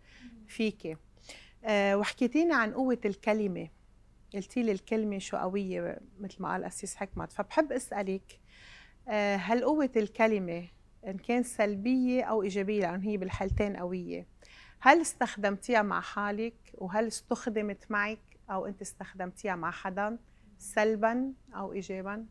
فيكي. 0.48 0.96
آه، 1.66 1.98
وحكيتيني 1.98 2.54
عن 2.54 2.74
قوة 2.74 3.00
الكلمة. 3.06 3.68
قلتي 4.34 4.64
لي 4.64 4.72
الكلمة 4.72 5.18
شو 5.18 5.38
قويه 5.38 6.00
مثل 6.20 6.42
ما 6.42 6.52
قال 6.52 6.64
أسيس 6.64 6.96
حكمت. 6.96 7.32
فبحب 7.32 7.72
أسألك 7.72 8.40
آه، 9.10 9.36
هل 9.36 9.64
قوة 9.64 9.92
الكلمة 9.96 10.68
إن 11.08 11.18
كان 11.18 11.44
سلبية 11.44 12.24
أو 12.24 12.44
إيجابية؟ 12.44 12.82
لأن 12.82 13.02
هي 13.02 13.18
بالحالتين 13.18 13.78
قوية. 13.78 14.28
هل 14.80 15.02
استخدمتيها 15.02 15.82
مع 15.82 16.02
حالك؟ 16.02 16.56
وهل 16.74 17.08
استخدمت 17.08 17.92
معك؟ 17.92 18.20
أو 18.50 18.66
أنت 18.66 18.82
استخدمتيها 18.82 19.56
مع 19.56 19.72
حدا؟ 19.72 20.18
سلبا 20.60 21.34
أو 21.56 21.74
ايجابا؟ 21.74 22.26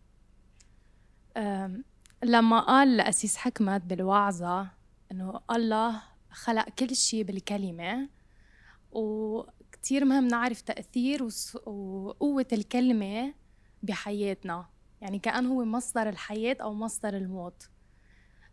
أم، 1.37 1.85
لما 2.25 2.61
قال 2.61 3.01
أسيس 3.01 3.37
حكمت 3.37 3.83
بالوعظة 3.83 4.69
إنه 5.13 5.41
الله 5.51 6.03
خلق 6.31 6.69
كل 6.69 6.97
شيء 6.97 7.23
بالكلمة 7.23 8.09
وكتير 9.87 10.05
مهم 10.05 10.29
نعرف 10.29 10.61
تأثير 10.61 11.29
وقوة 11.67 12.47
الكلمة 12.53 13.35
بحياتنا. 13.83 14.67
يعني 15.01 15.19
كأنه 15.19 15.53
هو 15.53 15.65
مصدر 15.65 16.09
الحياة 16.09 16.57
أو 16.63 16.75
مصدر 16.75 17.17
الموت. 17.17 17.69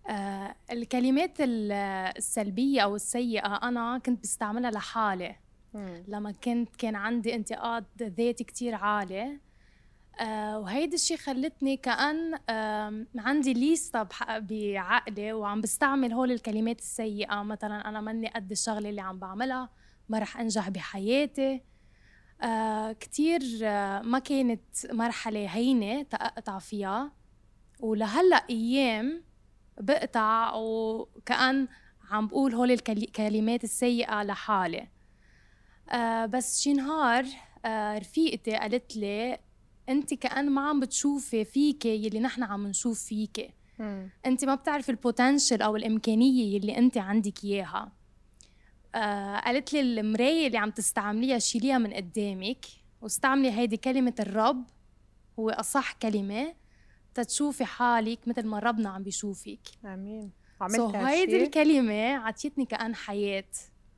آه 0.09 0.55
الكلمات 0.71 1.41
ال- 1.41 1.71
السلبية 2.17 2.81
أو 2.81 2.95
السيئة 2.95 3.55
أنا 3.55 3.97
كنت 3.97 4.23
بستعملها 4.23 4.71
لحالي. 4.71 5.35
لما 6.07 6.31
كنت 6.31 6.75
كان 6.75 6.95
عندي 6.95 7.35
انتقاد 7.35 7.85
ذاتي 8.01 8.43
كتير 8.43 8.75
عالي. 8.75 9.39
آه 10.19 10.59
وهيدي 10.59 10.95
الشي 10.95 11.17
خلتني 11.17 11.77
كأن 11.77 12.33
آم، 12.49 13.07
عندي 13.17 13.53
ليستا 13.53 14.03
بح- 14.03 14.37
بعقلي 14.37 15.33
وعم 15.33 15.61
بستعمل 15.61 16.13
هول 16.13 16.31
الكلمات 16.31 16.79
السيئة. 16.79 17.43
مثلا 17.43 17.89
أنا 17.89 18.01
مني 18.01 18.27
قد 18.27 18.51
الشغلة 18.51 18.89
اللي 18.89 19.01
عم 19.01 19.19
بعملها. 19.19 19.69
ما 20.09 20.19
رح 20.19 20.39
أنجح 20.39 20.69
بحياتي. 20.69 21.61
آه 22.41 22.91
كتير 22.91 23.41
آه 23.63 24.01
ما 24.01 24.19
كانت 24.19 24.61
مرحلة 24.91 25.45
هينة 25.45 26.03
تقطع 26.03 26.59
فيها. 26.59 27.11
ولهلأ 27.79 28.45
أيام 28.49 29.23
بقطع 29.79 30.53
وكأن 30.55 31.67
عم 32.11 32.27
بقول 32.27 32.53
هول 32.55 32.71
الكلمات 32.71 33.63
السيئة 33.63 34.23
لحالي. 34.23 34.87
آه 35.89 36.25
بس 36.25 36.61
شي 36.61 36.73
نهار 36.73 37.25
آه 37.65 37.97
رفيقتي 37.97 38.55
قالت 38.55 38.97
لي 38.97 39.39
أنت 39.89 40.13
كأن 40.13 40.49
ما 40.49 40.61
عم 40.69 40.79
بتشوفي 40.79 41.45
فيكي 41.45 42.05
يلي 42.05 42.19
نحن 42.19 42.43
عم 42.43 42.67
نشوف 42.67 43.03
فيكي. 43.03 43.53
أنت 44.25 44.45
ما 44.45 44.55
بتعرفي 44.55 44.89
البوتنشل 44.89 45.61
أو 45.61 45.75
الإمكانية 45.75 46.55
يلي 46.55 46.77
أنت 46.77 46.97
عندك 46.97 47.43
إياها. 47.43 47.91
آه 48.95 49.39
قالت 49.39 49.73
لي 49.73 49.79
المراية 49.81 50.47
اللي 50.47 50.57
عم 50.57 50.69
تستعمليها 50.69 51.39
شيليها 51.39 51.77
من 51.77 51.93
قدامك 51.93 52.65
واستعملي 53.01 53.51
هيدي 53.51 53.77
كلمة 53.77 54.13
الرب 54.19 54.63
هو 55.39 55.49
أصح 55.49 55.91
كلمة 55.93 56.53
تتشوفي 57.13 57.65
حالك 57.65 58.27
مثل 58.27 58.47
ما 58.47 58.59
ربنا 58.59 58.89
عم 58.89 59.03
بيشوفك. 59.03 59.59
آمين. 59.85 60.31
عملت 60.61 60.91
so 60.91 60.95
هيدي 60.95 61.43
الكلمة 61.43 62.15
عطيتني 62.15 62.65
كأن 62.65 62.95
حياة. 62.95 63.45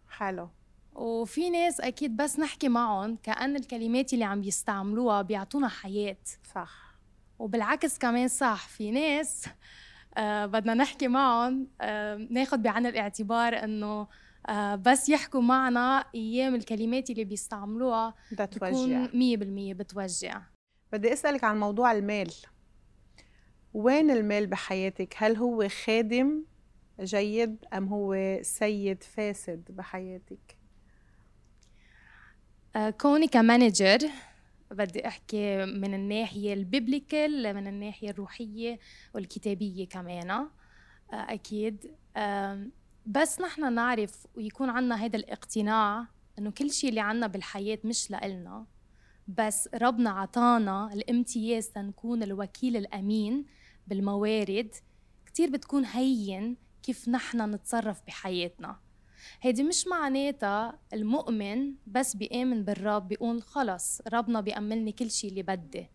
حلو. 0.09 0.49
وفي 0.95 1.49
ناس 1.49 1.81
أكيد 1.81 2.17
بس 2.17 2.39
نحكي 2.39 2.69
معهم 2.69 3.15
كأن 3.23 3.55
الكلمات 3.55 4.13
اللي 4.13 4.25
عم 4.25 4.43
يستعملوها 4.43 5.21
بيعطونا 5.21 5.67
حياة. 5.67 6.17
صح. 6.55 6.85
وبالعكس 7.39 7.97
كمان 7.97 8.27
صح 8.27 8.67
في 8.67 8.91
ناس 8.91 9.45
آه 10.17 10.45
بدنا 10.45 10.73
نحكي 10.73 11.07
معهم 11.07 11.67
آه 11.81 12.27
ناخذ 12.29 12.57
بعين 12.57 12.85
الاعتبار 12.85 13.63
إنه 13.63 14.07
بس 14.75 15.09
يحكوا 15.09 15.41
معنا 15.41 16.05
أيام 16.15 16.55
الكلمات 16.55 17.09
اللي 17.09 17.23
بيستعملوها 17.23 18.13
بتوجع. 18.31 19.07
100% 19.07 19.73
بتوجع. 19.73 20.41
بدي 20.91 21.13
أسألك 21.13 21.43
عن 21.43 21.59
موضوع 21.59 21.91
المال. 21.91 22.31
وين 23.73 24.11
المال 24.11 24.47
بحياتك؟ 24.47 25.13
هل 25.17 25.35
هو 25.37 25.67
خادم 25.69 26.43
جيد 27.01 27.65
أم 27.73 27.87
هو 27.87 28.39
سيد 28.41 29.03
فاسد 29.03 29.63
بحياتك؟ 29.69 30.57
آه 32.75 32.89
كوني 32.89 33.27
ك 33.27 33.36
manager 33.36 33.99
بدي 34.71 35.07
أحكي 35.07 35.65
من 35.65 35.93
الناحية 35.93 36.53
ال 36.53 36.64
biblical 36.64 37.53
من 37.53 37.67
الناحية 37.67 38.09
الروحية 38.09 38.79
والكتابية 39.13 39.87
كمان. 39.87 40.29
آه، 40.31 40.47
أكيد. 41.13 41.91
بس 43.05 43.41
نحن 43.41 43.73
نعرف 43.73 44.27
ويكون 44.35 44.69
عنا 44.69 44.95
هذا 44.95 45.15
الاقتناع 45.17 46.07
إنه 46.39 46.51
كل 46.51 46.71
شيء 46.71 46.89
اللي 46.89 47.01
عنا 47.01 47.27
بالحياة 47.27 47.79
مش 47.83 48.11
لإلنا 48.11 48.65
بس 49.27 49.69
ربنا 49.81 50.09
عطانا 50.09 50.93
الامتياز 50.93 51.69
تنكون 51.69 52.23
الوكيل 52.23 52.77
الأمين 52.77 53.45
بالموارد. 53.87 54.75
كتير 55.25 55.49
بتكون 55.49 55.85
هين 55.85 56.57
كيف 56.83 57.09
نحن 57.09 57.55
نتصرف 57.55 58.01
بحياتنا. 58.07 58.79
هيدي 59.41 59.63
مش 59.63 59.87
معناتها 59.87 60.79
المؤمن 60.93 61.73
بس 61.87 62.15
بيآمن 62.15 62.63
بالرب 62.63 63.07
بيقول 63.07 63.41
خلص 63.41 64.01
ربنا 64.13 64.41
بيأملني 64.41 64.91
كل 64.91 65.11
شيء 65.11 65.29
اللي 65.29 65.43
بدي. 65.43 65.87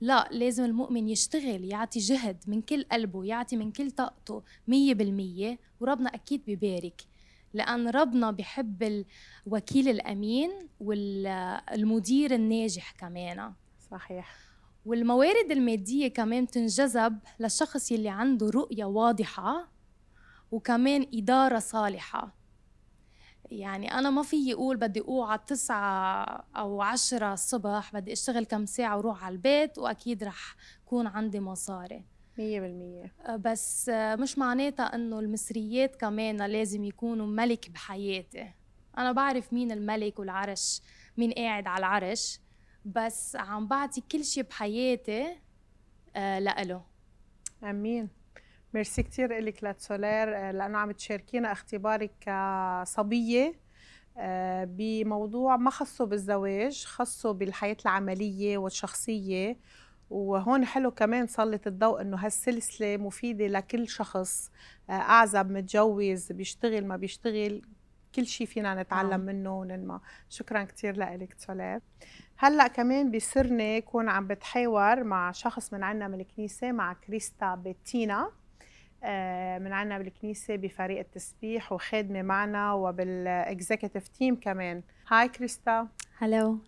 لا 0.00 0.28
لازم 0.30 0.64
المؤمن 0.64 1.08
يشتغل 1.08 1.64
يعطي 1.64 1.98
جهد 1.98 2.36
من 2.46 2.62
كل 2.62 2.84
قلبه 2.92 3.24
يعطي 3.24 3.56
من 3.56 3.72
كل 3.72 3.90
طاقته 3.90 4.42
مية 4.68 4.94
بالمية 4.94 5.58
وربنا 5.80 6.14
أكيد 6.14 6.44
بيبارك. 6.44 7.02
لأن 7.54 7.88
ربنا 7.88 8.30
بحب 8.30 9.04
الوكيل 9.46 9.88
الأمين 9.88 10.50
والمدير 10.80 12.34
الناجح 12.34 12.92
كمان. 12.92 13.52
صحيح. 13.90 14.36
والموارد 14.86 15.50
المادية 15.50 16.08
كمان 16.08 16.46
تنجذب 16.46 17.18
للشخص 17.40 17.92
يلي 17.92 18.08
عنده 18.08 18.50
رؤية 18.50 18.84
واضحة 18.84 19.68
وكمان 20.50 21.06
إدارة 21.14 21.58
صالحة. 21.58 22.39
يعني 23.50 23.94
أنا 23.94 24.10
ما 24.10 24.22
في 24.22 24.52
أقول 24.52 24.76
بدي 24.76 25.00
أوعى 25.00 25.38
تسعة 25.46 26.24
أو 26.56 26.82
عشرة 26.82 27.32
الصبح 27.32 27.92
بدي 27.92 28.12
أشتغل 28.12 28.44
كم 28.44 28.66
ساعة 28.66 28.96
وروح 28.96 29.24
على 29.24 29.32
البيت 29.32 29.78
وأكيد 29.78 30.24
رح 30.24 30.56
يكون 30.86 31.06
عندي 31.06 31.40
مصاري. 31.40 32.04
مية 32.38 32.60
بالمية. 32.60 33.14
أه، 33.26 33.36
بس 33.36 33.88
أه، 33.88 34.16
مش 34.16 34.38
معناتها 34.38 34.94
إنه 34.94 35.18
المصريات 35.18 35.96
كمان 35.96 36.42
لازم 36.46 36.84
يكونوا 36.84 37.26
ملك 37.26 37.70
بحياتي. 37.70 38.52
أنا 38.98 39.12
بعرف 39.12 39.52
مين 39.52 39.72
الملك 39.72 40.18
والعرش 40.18 40.82
مين 41.16 41.32
قاعد 41.32 41.66
على 41.66 41.78
العرش 41.78 42.40
بس 42.84 43.36
عم 43.36 43.66
بعطي 43.66 44.00
كل 44.00 44.24
شيء 44.24 44.42
بحياتي 44.42 45.36
أه، 46.16 46.38
لإله. 46.38 46.82
أمين. 47.64 48.19
ميرسي 48.74 49.02
كثير 49.02 49.38
لك 49.38 49.64
لتسولير 49.64 50.36
آه، 50.36 50.50
لأنه 50.50 50.78
عم 50.78 50.90
تشاركينا 50.90 51.52
اختبارك 51.52 52.10
كصبية 52.20 53.54
آه، 54.18 54.64
بموضوع 54.64 55.56
ما 55.56 55.70
خصه 55.70 56.04
بالزواج 56.06 56.84
خصه 56.84 57.32
بالحياة 57.32 57.76
العملية 57.84 58.58
والشخصية. 58.58 59.56
وهون 60.10 60.64
حلو 60.64 60.90
كمان 60.90 61.26
سلط 61.26 61.66
الضوء 61.66 62.00
إنه 62.00 62.16
هالسلسلة 62.16 62.96
مفيدة 62.96 63.46
لكل 63.46 63.88
شخص 63.88 64.50
آه، 64.90 64.92
أعزب 64.92 65.50
متجوز 65.50 66.32
بيشتغل 66.32 66.86
ما 66.86 66.96
بيشتغل 66.96 67.62
كل 68.14 68.26
شيء 68.26 68.46
فينا 68.46 68.82
نتعلم 68.82 69.12
آه. 69.12 69.16
منه 69.16 69.58
وننمى 69.60 70.00
شكرا 70.28 70.62
كثير 70.64 70.96
لك 70.96 71.34
سولير. 71.38 71.80
هلأ 72.36 72.66
كمان 72.66 73.10
بسرني 73.10 73.76
يكون 73.76 74.08
عم 74.08 74.26
بتحاور 74.26 75.04
مع 75.04 75.32
شخص 75.32 75.72
من 75.72 75.82
عنا 75.82 76.08
من 76.08 76.20
الكنيسة 76.20 76.72
مع 76.72 76.92
كريستا 76.92 77.54
بتينا 77.54 78.22
آه، 78.22 78.32
من 79.62 79.72
عنا 79.72 79.98
بالكنيسة 79.98 80.56
بفريق 80.56 80.98
التسبيح 80.98 81.72
وخادمة 81.72 82.22
معنا 82.22 82.72
وبال 82.72 83.06
executive 83.06 84.08
team 84.08 84.36
كمان. 84.36 84.82
هاي 85.08 85.28
كريستا. 85.28 85.88
hello 86.18 86.58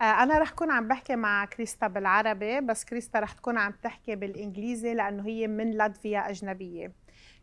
أنا 0.00 0.38
رح 0.38 0.50
كون 0.50 0.70
عم 0.70 0.88
بحكي 0.88 1.16
مع 1.16 1.44
كريستا 1.44 1.86
بالعربي 1.86 2.60
بس 2.60 2.84
كريستا 2.84 3.20
رح 3.20 3.32
تكون 3.32 3.58
عم 3.58 3.72
تحكي 3.82 4.16
بالإنجليزي 4.16 4.94
لأنه 4.94 5.26
هي 5.26 5.46
من 5.46 5.70
لاتفيا 5.70 6.30
أجنبية. 6.30 6.92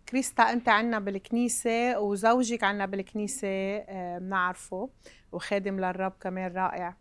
كريستا 0.09 0.43
أنت 0.43 0.69
عنا 0.69 0.99
بالكنيسة 0.99 1.99
وزوجك 1.99 2.63
عنا 2.63 2.85
بالكنيسة 2.85 3.47
آه، 3.47 4.17
بنعرفه 4.17 4.89
وخادم 5.31 5.79
للرب 5.79 6.13
كمان 6.21 6.51
رائع. 6.51 6.95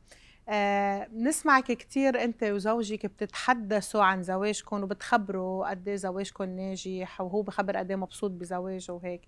آه 0.50 1.08
نسمعك 1.14 1.72
كثير 1.72 2.24
انت 2.24 2.42
وزوجك 2.44 3.06
بتتحدثوا 3.06 4.02
عن 4.02 4.22
زواجكم 4.22 4.82
وبتخبروا 4.82 5.70
قد 5.70 5.88
إيه 5.88 5.96
زواجكم 5.96 6.44
ناجح 6.44 7.20
وهو 7.20 7.42
بخبر 7.42 7.76
قد 7.76 7.90
إيه 7.90 7.96
مبسوط 7.96 8.30
بزواجه 8.30 8.92
وهيك 8.92 9.20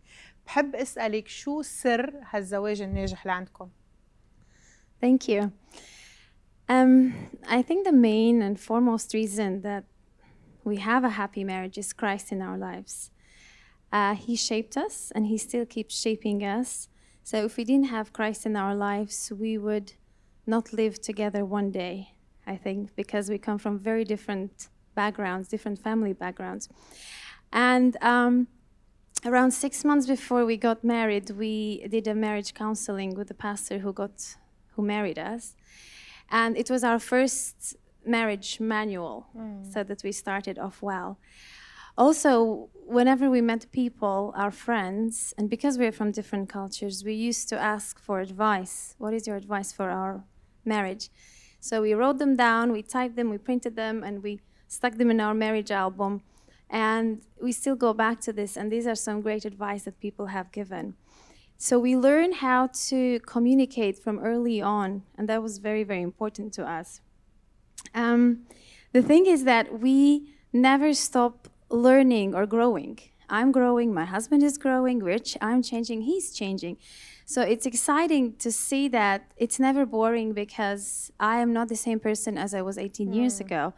بحب 0.47 0.77
اسالك 0.77 1.29
شو 1.29 1.63
سر 1.63 2.15
هالزواج 2.31 2.83
الناجح 2.83 3.23
اللي 3.23 3.33
عندكم 3.33 3.69
Thank 5.03 5.29
you. 5.29 5.51
Um, 6.69 7.31
I 7.49 7.63
think 7.63 7.87
the 7.87 7.93
main 8.11 8.43
and 8.43 8.61
foremost 8.61 9.15
reason 9.15 9.63
that 9.63 9.85
we 10.63 10.77
have 10.77 11.05
a 11.05 11.09
happy 11.21 11.43
marriage 11.43 11.79
is 11.79 11.95
Christ 11.95 12.33
in 12.33 12.43
our 12.43 12.59
lives. 12.59 13.11
Uh, 13.93 14.15
he 14.15 14.37
shaped 14.37 14.77
us 14.77 15.11
and 15.15 15.27
He 15.27 15.39
still 15.39 15.65
keeps 15.65 15.99
shaping 15.99 16.45
us. 16.45 16.89
So 17.25 17.45
if 17.47 17.57
we 17.57 17.65
didn't 17.65 17.89
have 17.97 18.13
Christ 18.13 18.45
in 18.45 18.57
our 18.57 18.75
lives, 18.75 19.33
we 19.43 19.57
would 19.57 19.95
not 20.51 20.73
live 20.73 21.01
together 21.01 21.45
one 21.45 21.71
day, 21.71 21.97
I 22.47 22.57
think, 22.57 22.95
because 22.97 23.31
we 23.31 23.39
come 23.39 23.59
from 23.59 23.79
very 23.79 24.05
different 24.05 24.69
backgrounds, 24.95 25.49
different 25.49 25.79
family 25.79 26.13
backgrounds. 26.13 26.69
And 27.53 27.97
um, 28.03 28.49
around 29.25 29.53
six 29.53 29.85
months 29.85 30.07
before 30.07 30.45
we 30.45 30.57
got 30.57 30.79
married, 30.85 31.31
we 31.31 31.87
did 31.89 32.07
a 32.07 32.15
marriage 32.15 32.53
counseling 32.55 33.15
with 33.15 33.29
the 33.29 33.39
pastor 33.49 33.79
who 33.79 33.93
got 33.93 34.17
who 34.75 34.83
married 34.83 35.19
us, 35.19 35.57
and 36.31 36.57
it 36.57 36.69
was 36.71 36.83
our 36.85 37.01
first 37.01 37.77
marriage 38.07 38.61
manual, 38.61 39.27
mm. 39.37 39.73
so 39.73 39.83
that 39.83 40.03
we 40.05 40.13
started 40.13 40.59
off 40.59 40.81
well. 40.81 41.19
Also, 41.99 42.71
whenever 42.87 43.29
we 43.29 43.41
met 43.41 43.63
people, 43.73 44.33
our 44.37 44.51
friends, 44.51 45.35
and 45.37 45.51
because 45.51 45.77
we're 45.77 45.93
from 45.93 46.13
different 46.13 46.49
cultures, 46.49 47.05
we 47.05 47.15
used 47.15 47.49
to 47.49 47.57
ask 47.59 47.99
for 47.99 48.21
advice. 48.21 48.95
What 48.99 49.13
is 49.13 49.27
your 49.27 49.37
advice 49.37 49.73
for 49.73 49.91
our 49.91 50.25
marriage. 50.65 51.09
So 51.61 51.83
we 51.83 51.93
wrote 51.95 52.19
them 52.19 52.37
down, 52.37 52.73
we 52.73 52.83
typed 52.83 53.17
them, 53.17 53.31
we 53.31 53.39
printed 53.39 53.77
them, 53.77 54.03
and 54.03 54.23
we 54.23 54.41
stuck 54.67 54.95
them 54.97 55.11
in 55.11 55.21
our 55.21 55.35
marriage 55.35 55.71
album. 55.71 56.23
And 56.71 57.23
we 57.43 57.53
still 57.53 57.77
go 57.77 57.93
back 57.93 58.21
to 58.23 58.33
this, 58.33 58.57
and 58.57 58.71
these 58.71 58.87
are 58.87 58.95
some 58.95 59.21
great 59.21 59.45
advice 59.45 59.83
that 59.85 60.01
people 60.01 60.27
have 60.27 60.53
given. 60.53 60.95
So 61.59 61.79
we 61.79 61.97
learn 61.97 62.33
how 62.33 62.69
to 62.89 63.21
communicate 63.21 63.99
from 63.99 64.19
early 64.21 64.63
on, 64.63 65.03
and 65.19 65.29
that 65.29 65.43
was 65.43 65.59
very, 65.59 65.85
very 65.85 66.01
important 66.01 66.55
to 66.55 66.65
us. 66.65 67.01
Um, 67.95 68.47
the 68.93 69.03
thing 69.03 69.27
is 69.27 69.45
that 69.45 69.81
we 69.81 70.33
never 70.53 70.95
stop 70.95 71.49
learning 71.69 72.35
or 72.35 72.47
growing. 72.47 72.99
I'm 73.31 73.53
growing, 73.53 73.95
my 73.95 74.05
husband 74.05 74.43
is 74.43 74.59
growing, 74.59 74.99
Rich, 74.99 75.37
I'm 75.41 75.63
changing, 75.63 76.03
he's 76.03 76.33
changing. 76.33 76.77
So 77.25 77.43
it's 77.43 77.65
exciting 77.65 78.35
to 78.39 78.51
see 78.51 78.89
that 78.89 79.31
it's 79.37 79.61
never 79.61 79.87
boring 79.87 80.33
because 80.33 81.13
I 81.21 81.39
am 81.39 81.53
not 81.53 81.69
the 81.69 81.77
same 81.77 82.01
person 82.01 82.37
as 82.37 82.53
I 82.55 82.63
was 82.63 82.77
18 82.77 83.09
mm. 83.09 83.15
years 83.15 83.39
ago. 83.39 83.73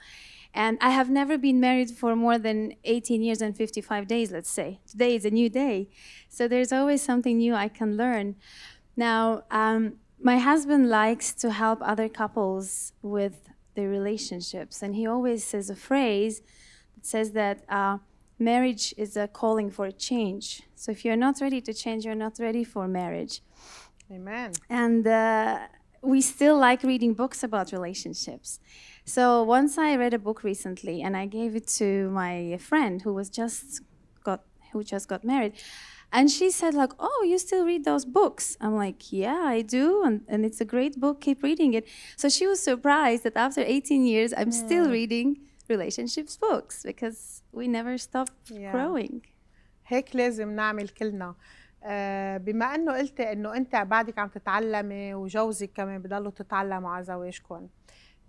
And 0.54 0.78
I 0.80 0.90
have 0.90 1.10
never 1.10 1.38
been 1.38 1.60
married 1.60 1.90
for 1.90 2.16
more 2.16 2.38
than 2.38 2.74
18 2.84 3.22
years 3.22 3.40
and 3.40 3.56
55 3.56 4.06
days, 4.06 4.32
let's 4.32 4.50
say. 4.50 4.80
Today 4.86 5.14
is 5.14 5.24
a 5.24 5.30
new 5.30 5.48
day. 5.48 5.88
So 6.28 6.48
there's 6.48 6.72
always 6.72 7.02
something 7.02 7.38
new 7.38 7.54
I 7.54 7.68
can 7.68 7.96
learn. 7.96 8.36
Now, 8.96 9.44
um, 9.50 9.94
my 10.20 10.38
husband 10.38 10.88
likes 10.88 11.32
to 11.34 11.50
help 11.50 11.80
other 11.82 12.08
couples 12.08 12.92
with 13.02 13.48
their 13.74 13.88
relationships. 13.88 14.82
And 14.82 14.94
he 14.94 15.06
always 15.06 15.44
says 15.44 15.70
a 15.70 15.76
phrase 15.76 16.42
that 16.94 17.06
says 17.06 17.32
that 17.32 17.64
uh, 17.68 17.98
marriage 18.44 18.94
is 18.96 19.16
a 19.16 19.28
calling 19.28 19.70
for 19.70 19.86
a 19.86 19.92
change. 19.92 20.62
So 20.74 20.92
if 20.92 21.04
you're 21.04 21.16
not 21.16 21.40
ready 21.40 21.60
to 21.62 21.72
change, 21.72 22.04
you're 22.04 22.14
not 22.14 22.38
ready 22.38 22.64
for 22.64 22.86
marriage. 22.88 23.40
Amen. 24.10 24.52
And 24.68 25.06
uh, 25.06 25.58
we 26.02 26.20
still 26.20 26.58
like 26.58 26.82
reading 26.82 27.14
books 27.14 27.42
about 27.42 27.72
relationships. 27.72 28.60
So 29.04 29.42
once 29.42 29.78
I 29.78 29.96
read 29.96 30.14
a 30.14 30.18
book 30.18 30.42
recently, 30.42 31.02
and 31.02 31.16
I 31.16 31.26
gave 31.26 31.56
it 31.56 31.66
to 31.78 32.10
my 32.10 32.58
friend 32.58 33.02
who 33.02 33.14
was 33.14 33.30
just 33.30 33.80
got 34.24 34.42
who 34.72 34.84
just 34.84 35.08
got 35.08 35.24
married, 35.24 35.54
and 36.12 36.30
she 36.30 36.50
said 36.50 36.74
like, 36.74 36.92
"Oh, 36.98 37.24
you 37.26 37.38
still 37.38 37.64
read 37.64 37.84
those 37.84 38.04
books?" 38.04 38.56
I'm 38.60 38.74
like, 38.76 39.12
"Yeah, 39.12 39.42
I 39.56 39.62
do, 39.62 40.04
and, 40.04 40.22
and 40.28 40.44
it's 40.44 40.60
a 40.60 40.64
great 40.64 41.00
book. 41.00 41.20
Keep 41.20 41.42
reading 41.42 41.74
it." 41.74 41.86
So 42.16 42.28
she 42.28 42.46
was 42.46 42.60
surprised 42.60 43.22
that 43.24 43.36
after 43.36 43.62
18 43.62 44.06
years, 44.06 44.32
I'm 44.36 44.52
still 44.52 44.90
reading 44.90 45.38
relationships 45.70 46.36
books 46.36 46.82
because 46.84 47.42
we 47.52 47.66
never 47.68 47.96
stop 47.98 48.28
Yeah. 48.50 48.72
growing. 48.74 49.14
هيك 49.86 50.16
لازم 50.16 50.50
نعمل 50.56 50.88
كلنا 50.88 51.34
آه، 51.84 52.36
بما 52.36 52.74
إنه 52.74 52.92
قلتي 52.98 53.32
إنه 53.32 53.56
أنت 53.56 53.76
بعدك 53.76 54.18
عم 54.18 54.28
تتعلمي 54.28 55.14
وجوزك 55.14 55.70
كمان 55.74 56.02
بضلوا 56.02 56.30
تتعلموا 56.30 56.90
على 56.90 57.04
زواجكم 57.04 57.68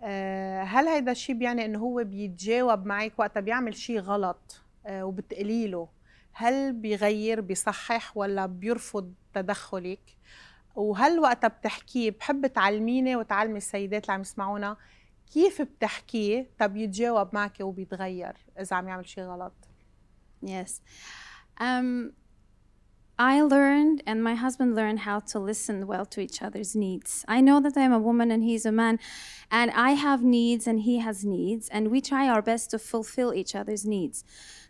آه، 0.02 0.62
هل 0.62 0.88
هيدا 0.88 1.12
الشيء 1.12 1.34
بيعني 1.34 1.64
إنه 1.64 1.78
هو 1.78 2.04
بيتجاوب 2.04 2.86
معك 2.86 3.12
وقتها 3.18 3.40
بيعمل 3.40 3.74
شيء 3.76 4.00
غلط 4.00 4.60
آه، 4.86 5.04
وبتقولي 5.04 5.68
له 5.68 5.88
هل 6.32 6.72
بيغير 6.72 7.40
بيصحح 7.40 8.16
ولا 8.16 8.46
بيرفض 8.46 9.12
تدخلك 9.34 10.00
وهل 10.76 11.18
وقتها 11.20 11.48
بتحكيه 11.48 12.10
بحب 12.10 12.46
تعلميني 12.46 13.16
وتعلمي 13.16 13.56
السيدات 13.56 14.02
اللي 14.04 14.12
عم 14.14 14.20
يسمعونا 14.20 14.76
كيف 15.33 15.61
بتحكيه 15.61 16.49
طب 16.59 16.77
يتجاوب 16.77 17.35
معك 17.35 17.59
وبيتغير 17.61 18.33
اذا 18.59 18.75
عم 18.75 18.87
يعمل 18.87 19.09
شيء 19.09 19.23
غلط 19.23 19.53
Yes. 20.41 20.81
Um, 21.59 22.13
I 23.17 23.41
learned, 23.41 24.01
and 24.07 24.23
my 24.23 24.35
husband 24.35 24.75
learned, 24.75 24.99
how 24.99 25.19
to 25.31 25.37
listen 25.39 25.85
well 25.85 26.05
to 26.05 26.21
each 26.21 26.41
other's 26.41 26.73
needs. 26.75 27.25
I 27.27 27.41
know 27.41 27.59
that 27.59 27.75
I'm 27.75 27.91
a 27.91 27.99
woman 27.99 28.31
and 28.31 28.41
he's 28.43 28.65
a 28.65 28.71
man, 28.71 28.99
and 29.51 29.69
I 29.71 29.91
have 29.91 30.23
needs 30.23 30.65
and 30.65 30.79
he 30.79 30.99
has 30.99 31.25
needs, 31.25 31.67
and 31.67 31.89
we 31.89 31.99
try 31.99 32.29
our 32.29 32.41
best 32.41 32.71
to 32.71 32.79
fulfill 32.79 33.33
each 33.33 33.53
other's 33.55 33.85
needs. 33.85 34.23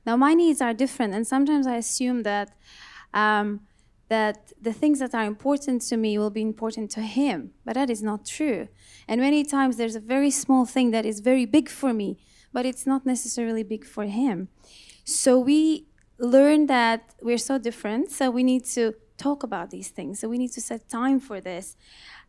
Now, 0.07 0.15
my 0.17 0.33
needs 0.33 0.61
are 0.61 0.73
different, 0.73 1.13
and 1.13 1.27
sometimes 1.27 1.67
I 1.67 1.75
assume 1.75 2.23
that. 2.23 2.49
Um, 3.13 3.61
that 4.08 4.52
the 4.60 4.72
things 4.72 4.98
that 4.98 5.14
are 5.14 5.24
important 5.24 5.82
to 5.82 5.96
me 5.96 6.18
will 6.18 6.30
be 6.30 6.42
important 6.42 6.90
to 6.92 7.00
him, 7.00 7.52
but 7.64 7.74
that 7.74 7.90
is 7.90 8.02
not 8.02 8.26
true. 8.26 8.68
And 9.08 9.20
many 9.20 9.44
times 9.44 9.76
there's 9.76 9.96
a 9.96 10.00
very 10.00 10.30
small 10.30 10.66
thing 10.66 10.90
that 10.90 11.06
is 11.06 11.20
very 11.20 11.46
big 11.46 11.68
for 11.68 11.92
me, 11.92 12.18
but 12.52 12.66
it's 12.66 12.86
not 12.86 13.06
necessarily 13.06 13.62
big 13.62 13.84
for 13.84 14.04
him. 14.04 14.48
So 15.04 15.38
we 15.38 15.86
learn 16.18 16.66
that 16.66 17.14
we're 17.22 17.38
so 17.38 17.58
different. 17.58 18.10
So 18.10 18.30
we 18.30 18.42
need 18.42 18.64
to 18.66 18.94
talk 19.16 19.42
about 19.42 19.70
these 19.70 19.88
things. 19.88 20.20
So 20.20 20.28
we 20.28 20.38
need 20.38 20.52
to 20.52 20.60
set 20.60 20.88
time 20.88 21.20
for 21.20 21.40
this. 21.40 21.76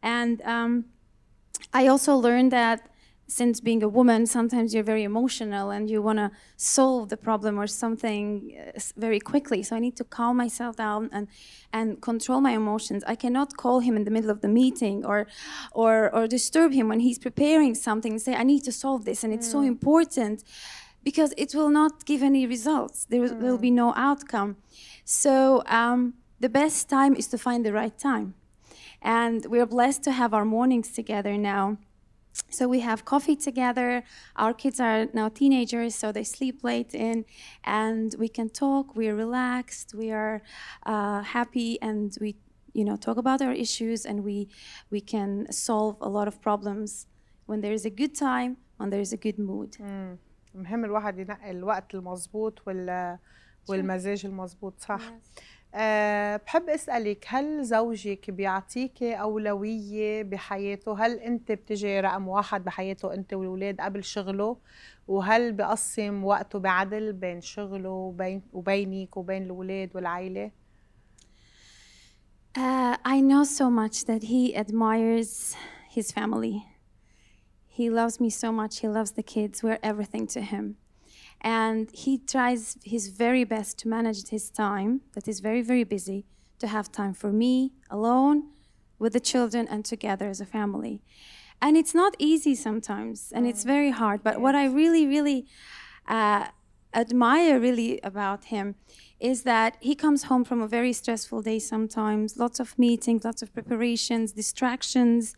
And 0.01 0.41
um, 0.43 0.85
I 1.73 1.87
also 1.87 2.15
learned 2.15 2.51
that 2.51 2.89
since 3.27 3.59
being 3.59 3.81
a 3.81 3.87
woman, 3.87 4.27
sometimes 4.27 4.73
you're 4.73 4.83
very 4.83 5.03
emotional 5.03 5.71
and 5.71 5.89
you 5.89 6.01
want 6.01 6.19
to 6.19 6.31
solve 6.57 7.09
the 7.09 7.17
problem 7.17 7.59
or 7.59 7.65
something 7.65 8.55
uh, 8.75 8.79
very 8.95 9.19
quickly. 9.19 9.63
So 9.63 9.75
I 9.75 9.79
need 9.79 9.95
to 9.97 10.03
calm 10.03 10.37
myself 10.37 10.75
down 10.75 11.09
and 11.11 11.27
and 11.73 12.01
control 12.01 12.39
my 12.39 12.51
emotions. 12.51 13.03
I 13.07 13.15
cannot 13.15 13.57
call 13.57 13.79
him 13.79 13.95
in 13.95 14.03
the 14.03 14.11
middle 14.11 14.29
of 14.29 14.41
the 14.41 14.47
meeting 14.47 15.03
or 15.05 15.25
or 15.71 16.13
or 16.13 16.27
disturb 16.27 16.71
him 16.73 16.87
when 16.87 16.99
he's 16.99 17.17
preparing 17.17 17.73
something 17.75 18.13
and 18.13 18.21
say, 18.21 18.35
I 18.35 18.43
need 18.43 18.63
to 18.65 18.71
solve 18.71 19.05
this 19.05 19.23
and 19.23 19.33
it's 19.33 19.49
so 19.49 19.61
important 19.61 20.43
because 21.03 21.33
it 21.37 21.55
will 21.55 21.69
not 21.69 22.05
give 22.05 22.21
any 22.21 22.45
results. 22.45 23.05
There 23.05 23.21
will 23.21 23.35
will 23.35 23.57
be 23.57 23.71
no 23.71 23.93
outcome. 23.95 24.57
So 25.03 25.63
um, 25.65 26.13
the 26.39 26.49
best 26.49 26.89
time 26.89 27.15
is 27.15 27.27
to 27.27 27.37
find 27.37 27.65
the 27.65 27.73
right 27.73 27.97
time. 27.97 28.35
And 29.01 29.45
we're 29.45 29.67
blessed 29.67 30.03
to 30.03 30.11
have 30.11 30.33
our 30.33 30.45
mornings 30.45 30.91
together 30.91 31.37
now 31.37 31.77
So 32.50 32.68
we 32.68 32.80
have 32.80 33.04
coffee 33.04 33.36
together. 33.36 34.02
Our 34.36 34.54
kids 34.54 34.80
are 34.80 35.06
now 35.12 35.28
teenagers, 35.28 35.94
so 35.94 36.12
they 36.12 36.24
sleep 36.24 36.62
late 36.62 36.94
in, 36.94 37.24
and 37.64 38.14
we 38.18 38.28
can 38.28 38.48
talk. 38.48 38.96
We 38.96 39.08
are 39.08 39.14
relaxed. 39.14 39.94
We 39.94 40.10
are 40.10 40.42
uh, 40.86 41.22
happy, 41.22 41.80
and 41.82 42.16
we, 42.20 42.36
you 42.72 42.84
know, 42.84 42.96
talk 42.96 43.16
about 43.16 43.40
our 43.42 43.52
issues, 43.52 44.06
and 44.06 44.24
we 44.24 44.48
we 44.90 45.00
can 45.00 45.30
solve 45.52 45.96
a 46.00 46.08
lot 46.08 46.26
of 46.28 46.40
problems 46.40 47.06
when 47.46 47.60
there 47.60 47.72
is 47.72 47.84
a 47.84 47.90
good 47.90 48.14
time, 48.14 48.56
when 48.78 48.90
there 48.90 49.00
is 49.00 49.12
a 49.12 49.16
good 49.16 49.38
mood. 49.38 49.76
مهم 50.54 50.84
الواحد 50.84 51.18
ينقي 51.18 51.50
الوقت 51.50 51.94
المضبوط 51.94 52.66
وال 52.66 53.18
والمزاج 53.68 54.26
المضبوط 54.26 54.80
صح 54.80 55.12
أه 55.77 56.37
بحب 56.37 56.69
أسألك 56.69 57.25
هل 57.27 57.63
زوجك 57.63 58.31
بيعطيكي 58.31 59.13
أولوية 59.13 60.23
بحياته 60.23 61.05
هل 61.05 61.19
أنت 61.19 61.51
بتجي 61.51 61.99
رقم 61.99 62.27
واحد 62.27 62.63
بحياته 62.63 63.13
أنت 63.13 63.33
والولاد 63.33 63.81
قبل 63.81 64.03
شغله 64.03 64.57
وهل 65.07 65.53
بقسم 65.53 66.23
وقته 66.23 66.59
بعدل 66.59 67.13
بين 67.13 67.41
شغله 67.41 67.89
وبين 67.89 68.41
وبينك 68.53 69.17
وبين 69.17 69.43
الولاد 69.43 69.89
والعائله 69.95 70.51
Uh, 72.57 72.95
I 73.03 73.19
know 73.19 73.43
so 73.43 73.69
much 73.69 74.05
that 74.05 74.23
he 74.23 74.55
admires 74.55 75.57
his 75.89 76.09
family. 76.13 76.65
He 77.67 77.89
loves 77.89 78.21
me 78.21 78.29
so 78.29 78.49
much. 78.53 78.79
He 78.79 78.87
loves 78.87 79.11
the 79.11 79.23
kids. 79.23 79.61
We're 79.61 79.79
everything 79.83 80.25
to 80.27 80.39
him. 80.39 80.77
And 81.45 81.91
he 81.93 82.17
tries 82.17 82.75
his 82.83 83.09
very 83.09 83.43
best 83.43 83.77
to 83.79 83.87
manage 83.87 84.29
his 84.29 84.49
time, 84.49 85.01
that 85.13 85.27
is 85.27 85.41
very, 85.41 85.61
very 85.61 85.83
busy, 85.83 86.25
to 86.57 86.65
have 86.65 86.91
time 86.91 87.13
for 87.13 87.31
me 87.31 87.71
alone, 87.91 88.49
with 88.97 89.13
the 89.13 89.19
children, 89.19 89.67
and 89.69 89.85
together 89.85 90.27
as 90.27 90.41
a 90.41 90.45
family. 90.45 91.03
And 91.61 91.77
it's 91.77 91.93
not 91.93 92.15
easy 92.17 92.55
sometimes, 92.55 93.31
and 93.31 93.45
it's 93.45 93.63
very 93.63 93.91
hard. 93.91 94.23
But 94.23 94.41
what 94.41 94.55
I 94.55 94.65
really, 94.65 95.05
really 95.05 95.45
uh, 96.07 96.47
admire 96.95 97.59
really 97.59 97.99
about 98.01 98.45
him 98.45 98.73
is 99.19 99.43
that 99.43 99.77
he 99.79 99.93
comes 99.93 100.23
home 100.23 100.45
from 100.45 100.61
a 100.61 100.67
very 100.67 100.93
stressful 100.93 101.43
day 101.43 101.59
sometimes, 101.59 102.37
lots 102.37 102.59
of 102.59 102.77
meetings, 102.79 103.23
lots 103.23 103.43
of 103.43 103.53
preparations, 103.53 104.31
distractions. 104.31 105.35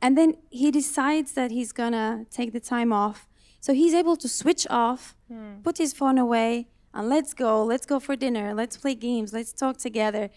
And 0.00 0.18
then 0.18 0.34
he 0.50 0.72
decides 0.72 1.32
that 1.34 1.52
he's 1.52 1.70
gonna 1.70 2.26
take 2.28 2.52
the 2.52 2.60
time 2.60 2.92
off. 2.92 3.28
So 3.61 3.73
he's 3.73 3.93
able 3.93 4.17
to 4.23 4.27
switch 4.41 4.65
off, 4.69 5.15
put 5.63 5.77
his 5.77 5.91
phone 5.99 6.17
away, 6.17 6.67
and 6.93 7.03
let's 7.09 7.33
go, 7.33 7.63
let's 7.71 7.85
go 7.85 7.99
for 7.99 8.15
dinner, 8.15 8.53
let's 8.61 8.75
play 8.83 8.95
games, 8.95 9.33
let's 9.33 9.51
talk 9.63 9.75
together. 9.87 10.29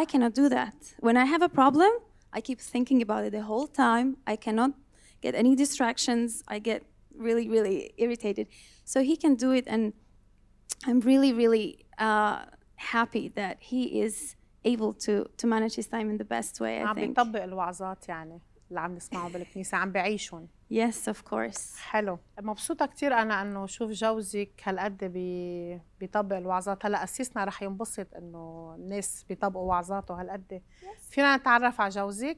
I 0.00 0.04
cannot 0.04 0.32
do 0.34 0.48
that. 0.48 0.74
When 1.06 1.16
I 1.16 1.26
have 1.34 1.42
a 1.42 1.48
problem, 1.48 1.92
I 2.32 2.40
keep 2.40 2.60
thinking 2.74 3.00
about 3.06 3.22
it 3.26 3.32
the 3.38 3.42
whole 3.42 3.68
time. 3.86 4.08
I 4.26 4.36
cannot 4.46 4.72
get 5.24 5.34
any 5.42 5.54
distractions. 5.64 6.42
I 6.48 6.58
get 6.58 6.80
really, 7.26 7.46
really 7.48 7.78
irritated. 8.04 8.48
So 8.84 8.96
he 9.10 9.16
can 9.16 9.34
do 9.44 9.52
it, 9.52 9.64
and 9.74 9.92
I'm 10.88 11.00
really, 11.00 11.32
really 11.32 11.68
uh, 11.98 12.38
happy 12.76 13.28
that 13.40 13.58
he 13.60 14.00
is 14.04 14.14
able 14.64 14.92
to 15.06 15.14
to 15.40 15.46
manage 15.46 15.74
his 15.80 15.86
time 15.86 16.08
in 16.12 16.16
the 16.22 16.28
best 16.36 16.60
way. 16.60 16.74
I 16.80 16.84
عم 16.84 16.94
think. 16.94 17.16
بيطبق 17.16 17.42
الوعظات 17.42 18.08
يعني 18.08 18.40
اللي 18.68 18.80
عم 18.80 18.94
نسمعه 18.94 19.28
بالكنيسه 19.28 19.76
عم 19.76 19.92
بعيشهم 19.92 20.48
Yes, 20.71 21.07
of 21.13 21.17
course. 21.31 21.77
حلو. 21.79 22.19
مبسوطة 22.41 22.85
كتير 22.85 23.13
أنا 23.13 23.41
إنه 23.41 23.65
شوف 23.65 23.91
جوزك 23.91 24.51
هالقد 24.63 25.03
بي... 25.03 25.81
بيطبق 25.99 26.35
الوعظات. 26.35 26.85
هلأ 26.85 27.03
أسيسنا 27.03 27.43
رح 27.43 27.61
ينبسط 27.61 28.07
إنه 28.15 28.75
الناس 28.79 29.25
بيطبقوا 29.29 29.69
وعظاته 29.69 30.21
هالقد. 30.21 30.61
فينا 31.09 31.37
نتعرف 31.37 31.81
على 31.81 31.89
جوزك؟ 31.89 32.37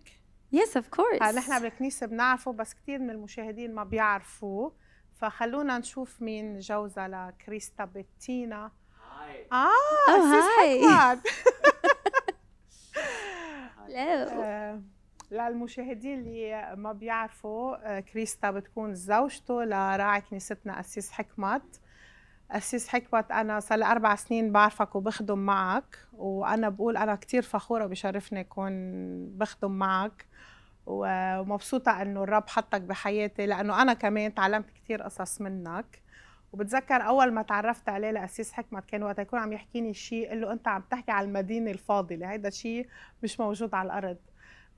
Yes, 0.55 0.77
of 0.77 0.83
course. 0.97 1.21
هلا 1.21 1.31
نحن 1.31 1.61
بالكنيسة 1.61 2.05
بنعرفه 2.07 2.51
بس 2.53 2.73
كتير 2.73 2.99
من 2.99 3.09
المشاهدين 3.09 3.73
ما 3.75 3.83
بيعرفوه. 3.83 4.75
فخلونا 5.15 5.77
نشوف 5.77 6.21
مين 6.21 6.59
جوزها 6.59 7.07
لكريستا 7.07 7.85
بتينا 7.85 8.71
آه 9.51 9.67
Oh, 10.07 10.11
أسيس 10.11 10.45
hi. 10.57 11.19
للمشاهدين 15.31 16.19
اللي 16.19 16.73
ما 16.77 16.93
بيعرفوا 16.93 17.97
آه، 17.97 17.99
كريستا 17.99 18.51
بتكون 18.51 18.93
زوجته 18.95 19.63
لراعي 19.63 20.21
كنيستنا 20.21 20.79
أسيس 20.79 21.11
حكمت. 21.11 21.81
أسيس 22.51 22.87
حكمت 22.87 23.31
أنا 23.31 23.59
صار 23.59 23.77
لي 23.79 23.85
أربع 23.85 24.15
سنين 24.15 24.51
بعرفك 24.51 24.95
وبخدم 24.95 25.39
معك 25.39 25.97
وأنا 26.13 26.69
بقول 26.69 26.97
أنا 26.97 27.15
كتير 27.15 27.41
فخورة 27.41 27.85
بشرفني 27.85 28.39
أكون 28.39 28.71
بخدم 29.37 29.71
معك 29.71 30.25
ومبسوطة 30.85 32.01
إنه 32.01 32.23
الرب 32.23 32.49
حطك 32.49 32.81
بحياتي 32.81 33.45
لأنه 33.45 33.81
أنا 33.81 33.93
كمان 33.93 34.33
تعلمت 34.33 34.69
كتير 34.69 35.01
قصص 35.03 35.41
منك. 35.41 36.01
وبتذكر 36.53 36.95
أول 36.95 37.31
ما 37.33 37.41
تعرفت 37.41 37.89
عليه 37.89 38.11
لأسيس 38.11 38.53
حكمت 38.53 38.85
كان 38.85 39.03
وقت 39.03 39.19
يكون 39.19 39.39
عم 39.39 39.53
يحكيني 39.53 39.93
شيء 39.93 40.29
قال 40.29 40.41
له 40.41 40.51
أنت 40.53 40.67
عم 40.67 40.83
تحكي 40.89 41.11
على 41.11 41.27
المدينة 41.27 41.71
الفاضلة 41.71 42.31
هيدا 42.31 42.49
شيء 42.49 42.87
مش 43.23 43.39
موجود 43.39 43.73
على 43.73 43.85
الأرض. 43.85 44.17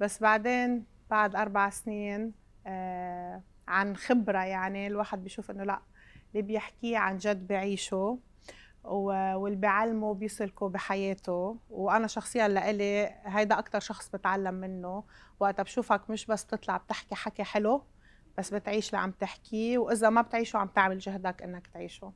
بس 0.03 0.19
بعدين 0.19 0.85
بعد 1.09 1.35
أربع 1.35 1.69
سنين 1.69 2.33
آه 2.67 3.41
عن 3.67 3.95
خبرة 3.95 4.43
يعني 4.43 4.87
الواحد 4.87 5.23
بيشوف 5.23 5.51
إنه 5.51 5.63
لأ 5.63 5.81
اللي 6.31 6.41
بيحكيه 6.41 6.97
عن 6.97 7.17
جد 7.17 7.47
بعيشه 7.47 8.19
واللي 8.83 9.55
بيعلمه 9.55 10.13
بيسلكه 10.13 10.69
بحياته. 10.69 11.57
وأنا 11.69 12.07
شخصيا 12.07 12.47
لإلي 12.47 13.15
هيدا 13.25 13.59
أكثر 13.59 13.79
شخص 13.79 14.09
بتعلم 14.09 14.53
منه. 14.53 15.03
وقتها 15.39 15.63
بشوفك 15.63 16.09
مش 16.09 16.25
بس 16.25 16.43
بتطلع 16.43 16.77
بتحكي 16.77 17.15
حكي 17.15 17.43
حلو 17.43 17.83
بس 18.37 18.53
بتعيش 18.53 18.89
اللي 18.89 19.01
عم 19.01 19.11
تحكيه. 19.11 19.77
وإذا 19.77 20.09
ما 20.09 20.21
بتعيشه 20.21 20.57
عم 20.57 20.67
تعمل 20.67 20.99
جهدك 20.99 21.41
إنك 21.41 21.67
تعيشه. 21.67 22.11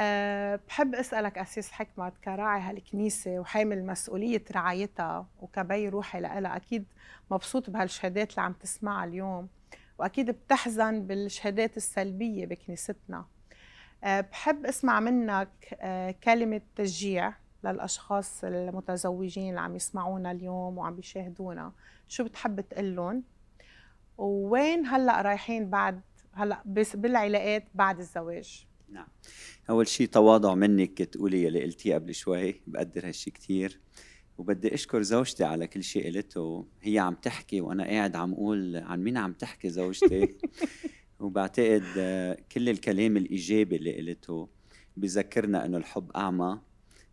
أه 0.00 0.60
بحب 0.68 0.94
أسألك 0.94 1.38
اسيس 1.38 1.72
حكمت 1.72 2.12
كراعي 2.24 2.60
هالكنيسة 2.60 3.38
وحامل 3.38 3.86
مسؤولية 3.86 4.44
رعايتها 4.52 5.26
وكبي 5.40 5.88
روحي 5.88 6.20
لها 6.20 6.56
أكيد 6.56 6.84
مبسوط 7.30 7.70
بهالشهادات 7.70 8.30
اللي 8.30 8.42
عم 8.42 8.52
تسمعها 8.52 9.04
اليوم 9.04 9.48
وأكيد 9.98 10.30
بتحزن 10.30 11.06
بالشهادات 11.06 11.76
السلبية 11.76 12.46
بكنيستنا. 12.46 13.24
أه 14.04 14.20
بحب 14.20 14.66
أسمع 14.66 15.00
منك 15.00 15.76
أه 15.80 16.10
كلمة 16.10 16.60
تشجيع 16.76 17.34
للأشخاص 17.64 18.44
المتزوجين 18.44 19.48
اللي 19.50 19.60
عم 19.60 19.76
يسمعونا 19.76 20.30
اليوم 20.30 20.78
وعم 20.78 20.96
بيشاهدونا. 20.96 21.72
شو 22.08 22.24
بتحب 22.24 22.60
تقول 22.60 22.96
لهم 22.96 23.22
ووين 24.18 24.86
هلأ 24.86 25.22
رايحين 25.22 25.70
بعد 25.70 26.00
هلأ 26.32 26.62
بالعلاقات 26.94 27.64
بعد 27.74 27.98
الزواج؟ 27.98 28.67
نعم. 28.90 29.08
أول 29.70 29.88
شيء 29.88 30.06
تواضع 30.06 30.54
منك 30.54 31.02
تقولي 31.02 31.48
اللي 31.48 31.62
قلتيه 31.62 31.94
قبل 31.94 32.14
شوي 32.14 32.60
بقدر 32.66 33.08
هالشيء 33.08 33.32
كثير 33.32 33.80
وبدي 34.38 34.74
أشكر 34.74 35.02
زوجتي 35.02 35.44
على 35.44 35.66
كل 35.66 35.82
شيء 35.82 36.06
قلته. 36.06 36.66
هي 36.82 36.98
عم 36.98 37.14
تحكي 37.14 37.60
وأنا 37.60 37.84
قاعد 37.84 38.16
عم 38.16 38.32
أقول 38.32 38.76
عن 38.76 39.02
مين 39.02 39.16
عم 39.16 39.32
تحكي 39.32 39.70
زوجتي. 39.70 40.34
وبعتقد 41.20 41.82
كل 42.52 42.68
الكلام 42.68 43.16
الإيجابي 43.16 43.76
اللي 43.76 43.96
قلته 43.96 44.48
بذكرنا 44.96 45.66
إنه 45.66 45.76
الحب 45.76 46.10
أعمى. 46.12 46.60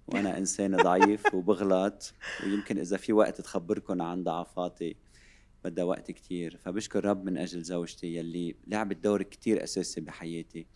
وأنا 0.07 0.37
إنسان 0.37 0.75
ضعيف 0.75 1.23
وبغلط. 1.35 2.13
ويمكن 2.43 2.77
إذا 2.77 2.97
في 2.97 3.13
وقت 3.13 3.41
تخبركم 3.41 4.01
عن 4.01 4.23
ضعفاتي 4.23 4.95
بدها 5.63 5.83
وقت 5.83 6.11
كتير. 6.11 6.57
فبشكر 6.57 7.05
رب 7.05 7.25
من 7.25 7.37
أجل 7.37 7.61
زوجتي 7.61 8.15
يلي 8.15 8.55
لعبت 8.67 8.97
دور 8.97 9.23
كتير 9.23 9.63
أساسي 9.63 10.01
بحياتي. 10.01 10.67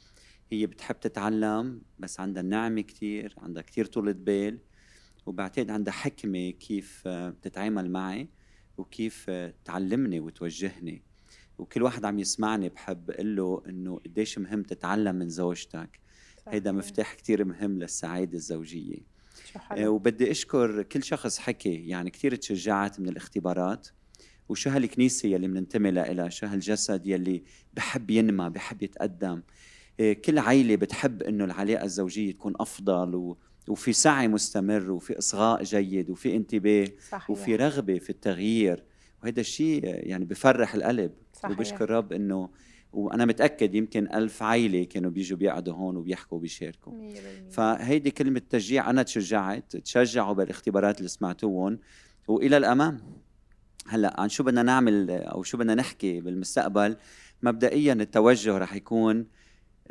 هي 0.51 0.65
بتحب 0.65 0.99
تتعلم 0.99 1.81
بس 1.99 2.19
عندها 2.19 2.43
نعمة 2.43 2.81
كتير 2.81 3.35
عندها 3.37 3.63
كتير 3.63 3.85
طولة 3.85 4.11
بال 4.11 4.59
وبعتقد 5.25 5.69
عندها 5.69 5.93
حكمة 5.93 6.49
كيف 6.49 7.07
تتعامل 7.41 7.91
معي 7.91 8.29
وكيف 8.77 9.31
تعلمني 9.65 10.19
وتوجهني. 10.19 11.03
وكل 11.57 11.83
واحد 11.83 12.05
عم 12.05 12.19
يسمعني 12.19 12.69
بحب 12.69 13.11
أقول 13.11 13.35
له 13.35 13.63
إنه 13.69 13.99
قديش 14.05 14.37
مهم 14.37 14.63
تتعلم 14.63 15.15
من 15.15 15.29
زوجتك. 15.29 15.99
هيدا 16.47 16.71
مفتاح 16.71 17.13
كتير 17.13 17.45
مهم 17.45 17.79
للسعادة 17.79 18.33
الزوجية. 18.33 18.97
آه، 19.71 19.89
وبدي 19.89 20.31
أشكر 20.31 20.83
كل 20.83 21.03
شخص 21.03 21.39
حكي 21.39 21.87
يعني 21.87 22.09
كثير 22.09 22.35
تشجعت 22.35 22.99
من 22.99 23.09
الاختبارات. 23.09 23.87
وشو 24.49 24.69
هالكنيسة 24.69 25.29
يلي 25.29 25.47
بننتمي 25.47 25.91
لها 25.91 26.29
شو 26.29 26.45
هالجسد 26.45 27.07
يلي 27.07 27.43
بحب 27.73 28.09
ينمى 28.09 28.49
بحب 28.49 28.83
يتقدم؟ 28.83 29.29
آه، 29.29 29.43
كل 29.99 30.39
عائله 30.39 30.75
بتحب 30.75 31.23
إنه 31.23 31.45
العلاقة 31.45 31.83
الزوجية 31.83 32.31
تكون 32.31 32.53
أفضل 32.59 33.15
و 33.15 33.37
وفي 33.67 33.93
سعي 33.93 34.27
مستمر 34.27 34.91
وفي 34.91 35.17
إصغاء 35.17 35.63
جيد 35.63 36.09
وفي 36.09 36.35
انتباه 36.35 36.87
صحيح. 37.09 37.29
وفي 37.29 37.55
رغبة 37.55 37.97
في 37.97 38.09
التغيير 38.09 38.83
وهذا 39.23 39.39
الشيء 39.39 39.81
يعني 39.83 40.25
بفرح 40.25 40.75
القلب 40.75 41.11
صحيح. 41.33 41.51
وبشكر 41.51 41.89
رب 41.89 42.13
إنه 42.13 42.49
وأنا 42.93 43.25
متأكد 43.25 43.75
يمكن 43.75 44.07
ألف 44.13 44.43
عائله 44.43 44.83
كانوا 44.83 45.11
بيجوا 45.11 45.37
بيقعدوا 45.37 45.73
هون 45.73 45.97
وبيحكوا 45.97 46.37
وبيشاركوا 46.37 46.93
فهيدي 47.49 48.11
كلمة 48.11 48.41
تشجيع 48.49 48.89
أنا 48.89 49.03
تشجعت 49.03 49.75
تشجعوا 49.75 50.33
بالاختبارات 50.33 50.97
اللي 50.97 51.09
سمعتوهم 51.09 51.79
وإلى 52.27 52.57
الأمام 52.57 52.99
هلأ 53.87 54.21
عن 54.21 54.29
شو 54.29 54.43
بدنا 54.43 54.63
نعمل 54.63 55.11
أو 55.11 55.43
شو 55.43 55.57
بدنا 55.57 55.75
نحكي 55.75 56.21
بالمستقبل 56.21 56.97
مبدئيا 57.43 57.93
التوجه 57.93 58.57
رح 58.57 58.75
يكون 58.75 59.25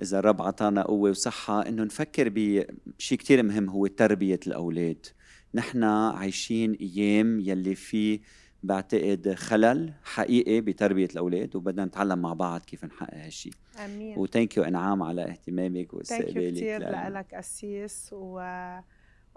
إذا 0.03 0.19
الرب 0.19 0.43
عطانا 0.43 0.83
قوة 0.83 1.11
وصحة 1.11 1.69
إنه 1.69 1.85
نفكر 1.85 2.29
بشيء 2.29 3.19
كثير 3.19 3.43
مهم 3.43 3.69
هو 3.69 3.87
تربية 3.87 4.41
الأولاد. 4.47 5.07
نحن 5.55 5.85
عايشين 5.85 6.73
أيام 6.73 7.41
يلي 7.41 7.75
في 7.75 8.21
بعتقد 8.63 9.35
خلل 9.35 9.93
حقيقي 10.05 10.61
بتربية 10.61 11.09
الأولاد 11.13 11.57
وبدنا 11.57 11.85
نتعلم 11.85 12.19
مع 12.19 12.33
بعض 12.33 12.61
كيف 12.61 12.85
نحقق 12.85 13.15
هالشيء 13.15 13.53
آمين. 13.85 14.19
وثانك 14.19 14.57
يو 14.57 14.65
إنعام 14.65 15.03
على 15.03 15.23
اهتمامك 15.23 15.95
واستقبالك 15.95 16.55
كثير 16.55 17.09
لك 17.09 17.35
أسيس. 17.35 18.11
و... 18.13 18.35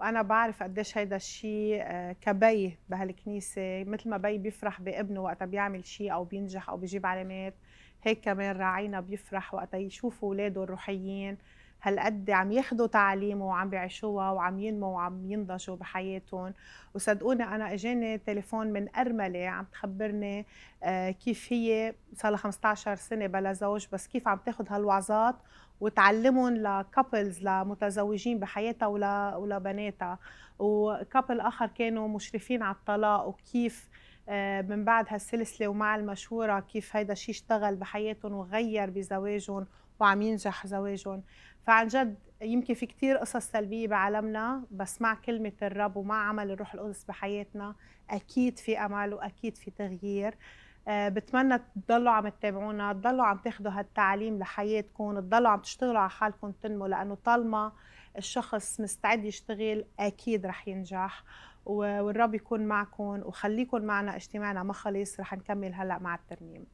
وأنا 0.00 0.22
بعرف 0.22 0.62
قديش 0.62 0.98
هيدا 0.98 1.16
الشيء 1.16 1.78
آه، 1.82 2.12
كبي 2.12 2.78
بهالكنيسة. 2.88 3.84
مثل 3.84 4.10
ما 4.10 4.16
بي 4.16 4.38
بيفرح 4.38 4.80
بابنه 4.80 5.22
وقتها 5.22 5.46
بيعمل 5.46 5.84
شيء 5.84 6.12
أو 6.12 6.24
بينجح 6.24 6.70
أو 6.70 6.76
بيجيب 6.76 7.06
علامات 7.06 7.54
هيك 8.02 8.20
كمان 8.20 8.56
راعينا 8.56 9.00
بيفرح 9.00 9.54
وقتها 9.54 9.78
يشوفوا 9.78 10.28
اولاده 10.28 10.64
الروحيين 10.64 11.38
هالقد 11.82 12.30
عم 12.30 12.52
ياخذوا 12.52 12.86
تعاليمه 12.86 13.46
وعم 13.46 13.70
بيعيشوها 13.70 14.30
وعم 14.30 14.58
ينموا 14.58 14.94
وعم 14.94 15.30
ينضجوا 15.30 15.76
بحياتهم. 15.76 16.54
وصدقوني 16.94 17.44
أنا 17.44 17.74
إجاني 17.74 18.18
تليفون 18.18 18.66
من 18.66 18.96
أرملة 18.96 19.48
عم 19.48 19.64
تخبرني 19.64 20.46
آه، 20.82 21.10
كيف 21.10 21.52
هي 21.52 21.94
صار 22.16 22.30
لها 22.30 22.38
15 22.38 22.94
سنة 22.94 23.26
بلا 23.26 23.52
زوج 23.52 23.86
بس 23.92 24.06
كيف 24.06 24.28
عم 24.28 24.38
تاخذ 24.46 24.64
هالوعظات 24.68 25.34
وتعلمهم 25.80 26.54
لكابلز 26.54 27.42
لمتزوجين 27.42 28.38
بحياتها 28.38 28.86
ولبناتها 29.36 30.18
وكابل 30.58 31.40
آخر 31.40 31.66
كانوا 31.66 32.08
مشرفين 32.08 32.62
على 32.62 32.74
الطلاق 32.74 33.26
وكيف 33.28 33.88
من 34.68 34.84
بعد 34.84 35.06
هالسلسله 35.08 35.68
ومع 35.68 35.96
المشوره 35.96 36.60
كيف 36.60 36.96
هيدا 36.96 37.12
الشيء 37.12 37.34
اشتغل 37.34 37.76
بحياتهم 37.76 38.32
وغير 38.32 38.90
بزواجهم 38.90 39.66
وعم 40.00 40.22
ينجح 40.22 40.66
زواجهم. 40.66 41.22
فعن 41.66 41.86
جد 41.86 42.18
يمكن 42.40 42.74
في 42.74 42.86
كتير 42.86 43.16
قصص 43.16 43.36
سلبية 43.50 43.88
بعالمنا 43.88 44.64
بس 44.70 45.02
مع 45.02 45.14
كلمة 45.14 45.52
الرب 45.62 45.96
ومع 45.96 46.28
عمل 46.28 46.50
الروح 46.50 46.74
القدس 46.74 47.04
بحياتنا 47.04 47.74
أكيد 48.10 48.58
في 48.58 48.78
أمل 48.78 49.14
وأكيد 49.14 49.56
في 49.56 49.70
تغيير. 49.70 50.34
أه 50.88 51.08
بتمنى 51.08 51.58
تضلوا 51.88 52.12
عم 52.12 52.28
تتابعونا 52.28 52.92
تضلوا 52.92 53.24
عم 53.24 53.36
تاخذوا 53.38 53.72
هالتعليم 53.72 54.38
لحياتكم 54.38 55.20
تضلوا 55.20 55.48
عم 55.50 55.60
تشتغلوا 55.60 56.00
على 56.00 56.10
حالكم 56.10 56.52
تنموا 56.62 56.88
لأنه 56.88 57.14
طالما 57.14 57.72
الشخص 58.18 58.80
مستعد 58.80 59.24
يشتغل 59.24 59.84
أكيد 60.00 60.46
رح 60.46 60.68
ينجح. 60.68 61.24
والرب 61.66 62.34
يكون 62.34 62.66
معكم 62.66 63.20
وخليكم 63.24 63.82
معنا 63.82 64.16
اجتماعنا 64.16 64.62
ما 64.62 64.72
خلص 64.72 65.20
رح 65.20 65.34
نكمل 65.34 65.74
هلأ 65.74 65.98
مع 65.98 66.14
الترنيم. 66.14 66.66